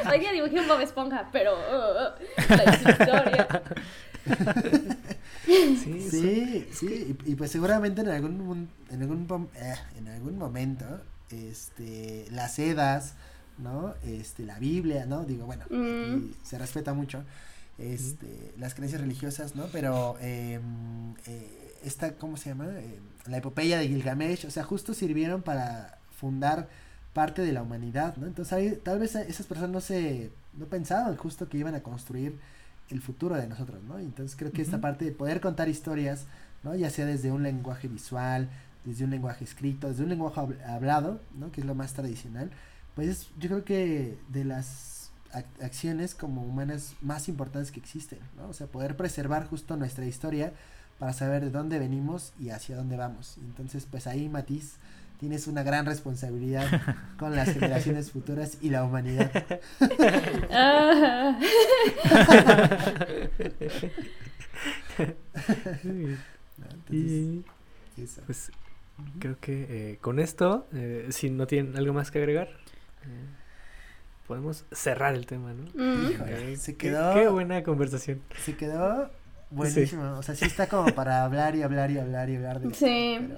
[0.12, 3.48] Hoy día dibujé un Bob Esponja, pero uh, la historia.
[5.46, 6.66] Sí, sí.
[6.72, 10.84] Sí, y, y pues seguramente en algún en algún eh, en algún momento
[11.30, 13.14] este las Edas,
[13.58, 13.94] ¿no?
[14.04, 15.24] Este la Biblia, ¿no?
[15.24, 16.32] Digo, bueno, Mm.
[16.44, 17.22] se respeta mucho
[17.78, 19.66] este las creencias religiosas, ¿no?
[19.72, 20.60] Pero eh,
[21.26, 22.66] eh, esta ¿cómo se llama?
[22.70, 26.68] Eh, la epopeya de Gilgamesh, o sea, justo sirvieron para fundar
[27.12, 28.26] parte de la humanidad, ¿no?
[28.26, 32.34] Entonces tal vez esas personas no se no pensaban justo que iban a construir
[32.88, 33.98] el futuro de nosotros, ¿no?
[33.98, 36.24] Entonces creo que esta parte de poder contar historias,
[36.62, 36.74] ¿no?
[36.74, 38.48] Ya sea desde un lenguaje visual,
[38.84, 41.50] desde un lenguaje escrito, desde un lenguaje habl- hablado, ¿no?
[41.52, 42.50] Que es lo más tradicional,
[42.96, 48.18] pues es, yo creo que de las ac- acciones como humanas más importantes que existen,
[48.36, 48.48] ¿no?
[48.48, 50.52] O sea, poder preservar justo nuestra historia
[50.98, 53.36] para saber de dónde venimos y hacia dónde vamos.
[53.38, 54.76] Entonces, pues ahí, Matiz,
[55.20, 56.66] tienes una gran responsabilidad
[57.18, 59.30] con las generaciones futuras y la humanidad.
[60.50, 61.38] Ah.
[66.58, 66.66] ¿no?
[66.70, 67.44] Entonces,
[67.96, 68.22] y eso.
[68.26, 68.50] pues
[69.18, 72.48] creo que eh, con esto, eh, si no tienen algo más que agregar,
[74.26, 75.64] podemos cerrar el tema, ¿no?
[75.74, 76.10] Mm.
[76.10, 78.20] Híjole, se qué- quedó- Qué buena conversación.
[78.44, 79.10] Se quedó
[79.50, 80.02] buenísimo.
[80.18, 82.78] O sea, sí está como para hablar y hablar y hablar y hablar de esto,
[82.86, 83.28] Sí.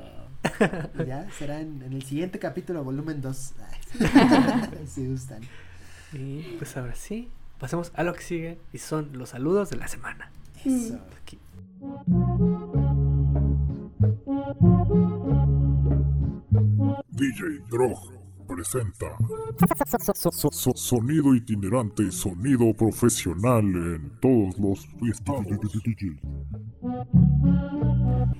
[0.59, 3.53] Pero ya será en, en el siguiente capítulo, volumen 2.
[4.87, 5.43] si gustan.
[6.12, 9.89] Y pues ahora sí, pasemos a lo que sigue y son los saludos de la
[9.89, 10.31] semana.
[10.64, 10.99] Eso.
[11.23, 11.39] Aquí.
[17.11, 18.18] DJ Drog
[18.49, 19.16] presenta
[20.14, 25.46] So- so- so- sonido itinerante sonido profesional en todos los estados.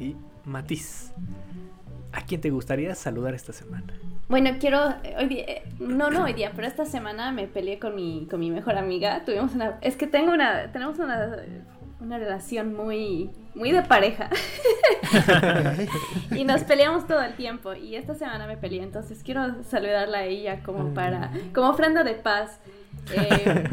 [0.01, 1.13] Y Matiz,
[2.13, 3.93] ¿a quién te gustaría saludar esta semana?
[4.29, 7.79] Bueno, quiero, eh, hoy día, eh, no, no hoy día, pero esta semana me peleé
[7.79, 9.25] con mi, con mi mejor amiga.
[9.25, 11.37] Tuvimos una, es que tengo una, tenemos una,
[12.01, 14.31] una relación muy, muy de pareja.
[16.31, 17.75] y nos peleamos todo el tiempo.
[17.75, 22.15] Y esta semana me peleé, entonces quiero saludarla a ella como para, como ofrenda de
[22.15, 22.61] paz.
[23.13, 23.65] Eh,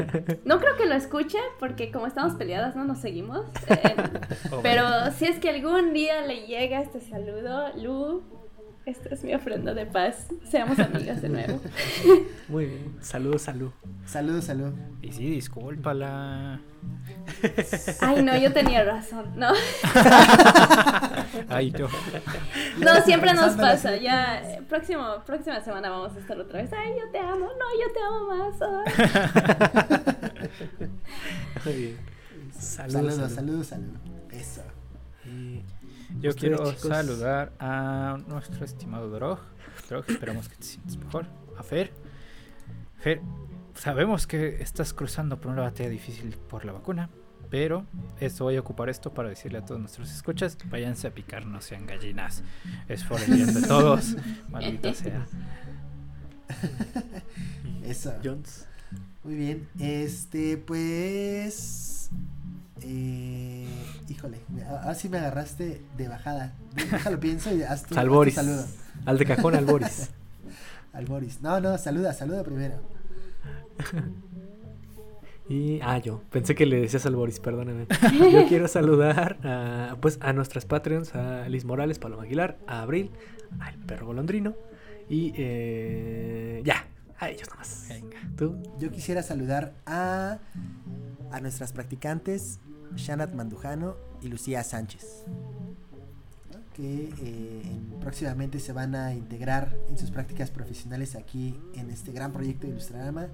[0.44, 3.44] no creo que lo escuche porque como estamos peleadas no nos seguimos.
[3.68, 3.96] Eh,
[4.52, 8.22] Oh, pero si es que algún día le llega este saludo, Lu,
[8.86, 10.28] Esta es mi ofrenda de paz.
[10.48, 11.60] Seamos amigas de nuevo.
[12.48, 12.96] Muy bien.
[13.00, 13.72] Saludos, salud.
[14.04, 14.72] Salud, salud.
[15.02, 16.60] Y sí, discúlpala.
[18.00, 19.32] Ay, no, yo tenía razón.
[19.34, 19.48] No,
[21.48, 21.88] Ay, yo.
[22.78, 23.96] no siempre nos pasa.
[23.96, 26.72] Ya, eh, próximo, próxima semana vamos a estar otra vez.
[26.72, 27.46] Ay, yo te amo.
[27.46, 28.54] No, yo te amo más.
[28.62, 30.48] Ay.
[31.64, 31.96] Muy bien.
[32.56, 33.34] Saludos, Saludos, salud.
[33.34, 34.00] saludos, saludos.
[36.20, 39.38] Yo quiero chicos, saludar a nuestro estimado Drog.
[39.88, 41.26] Drog, esperamos que te sientas mejor.
[41.58, 41.92] A Fer.
[42.98, 43.20] Fer,
[43.74, 47.10] sabemos que estás cruzando por una batalla difícil por la vacuna.
[47.48, 47.86] Pero
[48.18, 51.60] esto voy a ocupar esto para decirle a todos nuestros escuchas, váyanse a picar, no
[51.60, 52.42] sean gallinas.
[52.88, 54.16] Es por el bien de todos.
[54.50, 55.26] Maldita sea.
[57.84, 58.14] Eso.
[58.24, 58.66] Jones.
[59.22, 59.68] Muy bien.
[59.78, 61.95] Este, pues.
[62.82, 63.66] Eh,
[64.08, 66.52] híjole, ahora sí me agarraste de bajada.
[66.74, 68.34] Déjalo pienso y haz tu, haz tu Alboris.
[68.34, 68.64] saludo.
[69.04, 70.10] Al de cajón, al Boris.
[70.92, 71.42] Al Boris.
[71.42, 72.76] No, no, saluda, saluda primero.
[75.48, 76.22] Y, ah, yo.
[76.30, 77.86] Pensé que le decías al Boris, perdóname.
[78.32, 83.12] Yo quiero saludar a, pues, a nuestras Patreons, a Liz Morales, Paloma Aguilar, a Abril,
[83.60, 84.56] al perro golondrino.
[85.08, 86.88] Y eh, ya,
[87.20, 87.86] a ellos nomás.
[87.88, 88.18] Venga.
[88.36, 88.60] ¿Tú?
[88.80, 90.38] Yo quisiera saludar a,
[91.36, 92.58] a nuestras practicantes
[92.96, 95.24] Shanat Mandujano y Lucía Sánchez.
[96.74, 102.12] Que eh, en- próximamente se van a integrar en sus prácticas profesionales aquí en este
[102.12, 103.28] gran proyecto de Ilustrarama.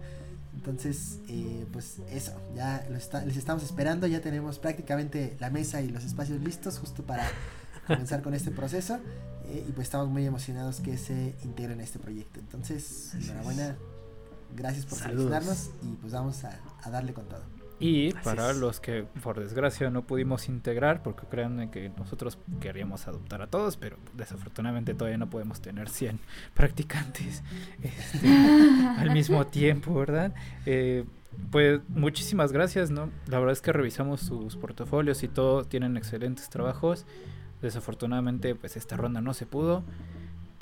[0.54, 5.88] Entonces, eh, pues eso, ya está- les estamos esperando, ya tenemos prácticamente la mesa y
[5.88, 7.26] los espacios listos justo para
[7.86, 8.98] comenzar con este proceso
[9.46, 12.38] eh, y pues estamos muy emocionados que se integren a este proyecto.
[12.38, 13.76] Entonces, enhorabuena,
[14.56, 15.30] gracias por Saludos.
[15.30, 17.42] seleccionarnos y pues vamos a, a darle con todo.
[17.82, 18.56] Y Así para es.
[18.58, 23.76] los que por desgracia no pudimos integrar, porque créanme que nosotros queríamos adoptar a todos,
[23.76, 26.20] pero desafortunadamente todavía no podemos tener 100
[26.54, 27.42] practicantes
[27.82, 28.28] este,
[28.98, 30.32] al mismo tiempo, ¿verdad?
[30.64, 31.04] Eh,
[31.50, 33.10] pues muchísimas gracias, ¿no?
[33.26, 37.04] La verdad es que revisamos sus portafolios y todo, tienen excelentes trabajos.
[37.62, 39.82] Desafortunadamente, pues esta ronda no se pudo.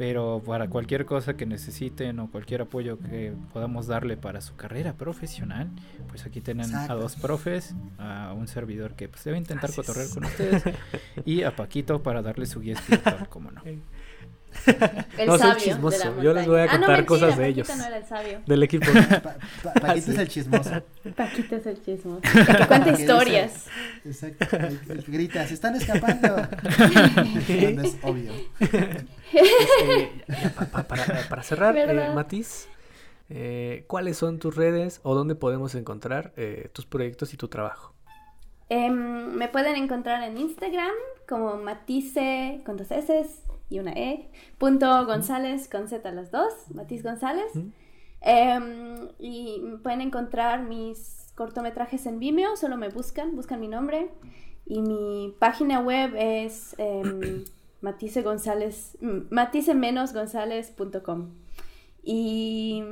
[0.00, 4.94] Pero para cualquier cosa que necesiten o cualquier apoyo que podamos darle para su carrera
[4.94, 5.68] profesional,
[6.08, 6.94] pues aquí tienen Exacto.
[6.94, 10.62] a dos profes, a un servidor que pues debe intentar Así cotorrear con ustedes
[11.26, 13.60] y a Paquito para darle su guía espiritual, como no.
[15.16, 15.98] El No, soy chismoso.
[15.98, 16.62] de la Yo les voy a.
[16.64, 17.76] Ah, no, contar mentira, cosas de Paquito ellos.
[17.78, 18.40] no era el sabio.
[18.46, 18.86] Del equipo.
[18.92, 20.70] Pa- pa- Paquito es el chismoso.
[21.16, 22.20] Paquito es el chismoso.
[22.34, 23.66] El que cuenta dice- historias.
[24.04, 24.56] Exacto.
[24.56, 26.28] El, el que grita, se están escapando.
[27.46, 28.32] Cuando es obvio.
[29.32, 30.12] Eh,
[30.70, 32.10] pa- para, para cerrar, eh.
[32.14, 32.68] Matiz,
[33.28, 37.94] eh, ¿cuáles son tus redes o dónde podemos encontrar eh, tus proyectos y tu trabajo?
[38.68, 40.92] Em, me pueden encontrar en Instagram
[41.28, 43.24] como Matisse con dos S
[43.70, 44.30] y una E.
[44.58, 46.52] Punto González con Z las dos.
[46.74, 47.50] Matiz González.
[48.20, 54.10] Em, y pueden encontrar mis cortometrajes en Vimeo, solo me buscan, buscan mi nombre.
[54.66, 57.44] Y mi página web es em,
[57.80, 61.30] Matisse González, mm, matisse-gonzález.com.
[62.02, 62.82] Y...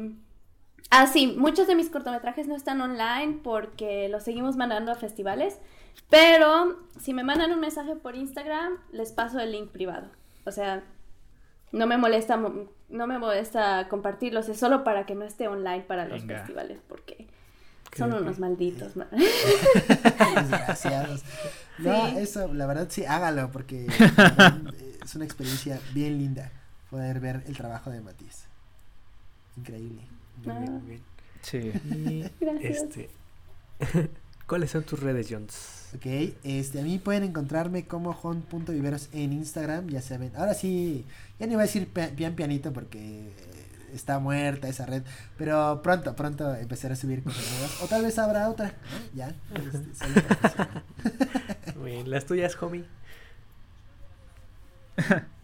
[0.91, 5.61] Ah, sí, muchos de mis cortometrajes no están online porque los seguimos mandando a festivales.
[6.09, 10.09] Pero si me mandan un mensaje por Instagram, les paso el link privado.
[10.49, 10.83] O sea,
[11.73, 15.83] no me molesta, mo- no me molesta compartirlos, es solo para que no esté online
[15.83, 16.39] para los Venga.
[16.39, 17.27] festivales, porque
[17.97, 18.97] son unos malditos.
[18.97, 19.09] ma-
[20.35, 21.23] Desgraciados.
[21.79, 22.17] No, Sí.
[22.19, 23.87] eso, la verdad sí, hágalo porque
[25.05, 26.51] es una experiencia bien linda
[26.91, 28.47] poder ver el trabajo de Matiz.
[29.57, 30.03] Increíble.
[30.45, 30.71] Muy bien, Ah.
[30.73, 31.03] muy bien.
[31.41, 31.59] Sí.
[31.85, 32.83] Y, Gracias.
[32.83, 33.11] este,
[34.49, 35.78] ¿Cuáles son tus redes, Jones?
[35.95, 36.07] Ok,
[36.45, 40.33] este, a mí pueden encontrarme como hon.viveros en Instagram, ya saben.
[40.37, 41.07] Ahora sí,
[41.39, 43.33] ya ni voy a decir pian pianito porque eh,
[43.95, 45.03] está muerta esa red,
[45.39, 47.83] pero pronto, pronto empezaré a subir cosas nuevas.
[47.83, 49.17] O tal vez habrá otra, ¿no?
[49.17, 50.19] Ya, este.
[51.79, 52.85] Muy bien, Las tuyas, homie.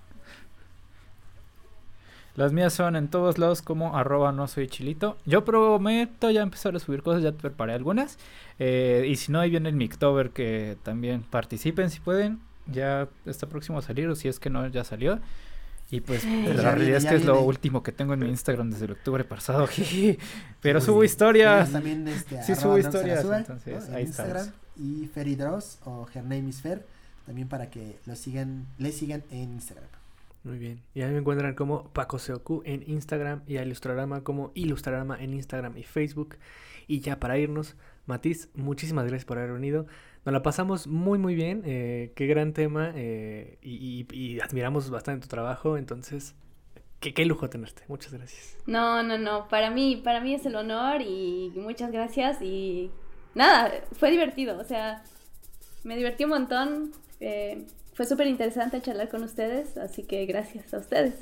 [2.36, 5.16] Las mías son en todos lados como arroba no soy chilito.
[5.24, 8.18] Yo prometo ya empezar a subir cosas, ya te preparé algunas.
[8.58, 12.40] Eh, y si no, ahí viene el Mictober que también participen si pueden.
[12.66, 15.20] Ya está próximo a salir o si es que no, ya salió.
[15.90, 18.28] Y pues Ya la viene, realidad es que es lo último que tengo en mi
[18.28, 19.68] Instagram desde el octubre pasado.
[20.60, 21.70] Pero subo historias.
[21.70, 23.96] También este, Sí, subo historias, Arasúa, entonces, ¿no?
[23.96, 26.84] ahí en Instagram y Ferry Dross o Her Name is Fer
[27.26, 29.88] también para que lo sigan, le sigan en Instagram.
[30.44, 30.82] Muy bien.
[30.94, 35.20] Y a mí me encuentran como Paco Seoku en Instagram y a Ilustrarama como Ilustrarama
[35.22, 36.36] en Instagram y Facebook.
[36.86, 37.76] Y ya para irnos,
[38.06, 39.86] Matiz, muchísimas gracias por haber venido.
[40.26, 41.62] Nos la pasamos muy, muy bien.
[41.64, 42.92] eh, qué gran tema.
[42.94, 45.76] eh, y admiramos bastante tu trabajo.
[45.78, 46.34] Entonces,
[47.00, 47.82] qué, qué lujo tenerte.
[47.88, 48.56] Muchas gracias.
[48.66, 52.90] No, no, no, para mí, para mí es el honor y muchas gracias y
[53.34, 55.02] nada, fue divertido, o sea,
[55.82, 60.78] me divertí un montón, eh, fue súper interesante charlar con ustedes, así que gracias a
[60.78, 61.14] ustedes.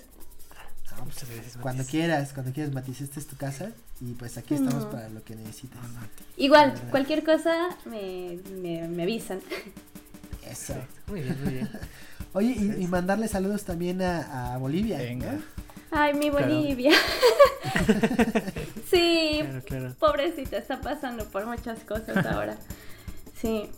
[0.91, 1.57] No, pues, Muchas gracias.
[1.59, 3.71] cuando quieras, cuando quieras, Matiz, esta es tu casa
[4.01, 5.79] y pues aquí estamos para lo que necesites.
[6.37, 6.91] Igual, verdad.
[6.91, 9.41] cualquier cosa me, me, me avisan.
[10.49, 10.75] Eso.
[11.07, 11.71] Muy bien, muy bien.
[12.35, 14.99] Oye, y, y mandarle saludos también a, a Bolivia.
[14.99, 15.33] Venga.
[15.33, 15.43] ¿no?
[15.91, 16.47] Ay, mi Claro.
[16.47, 16.93] Bolivia.
[18.91, 19.95] sí, Claro, claro.
[19.99, 22.57] pobrecita, está pasando por muchas cosas ahora.
[23.41, 23.71] Sí,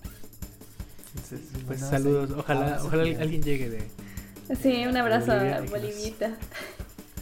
[1.15, 2.31] entonces, pues saludos.
[2.31, 3.89] Ojalá, ah, ojalá alguien llegue de.
[4.61, 6.33] Sí, un abrazo a Bolivita.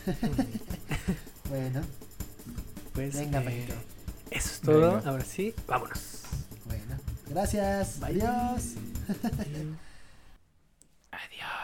[1.48, 1.82] bueno.
[2.94, 3.68] Pues venga, eh,
[4.30, 5.02] Eso es todo.
[5.04, 6.22] Ahora sí, vámonos.
[6.66, 6.96] Bueno.
[7.28, 8.02] Gracias.
[8.02, 8.74] Adiós.
[11.10, 11.62] Adiós.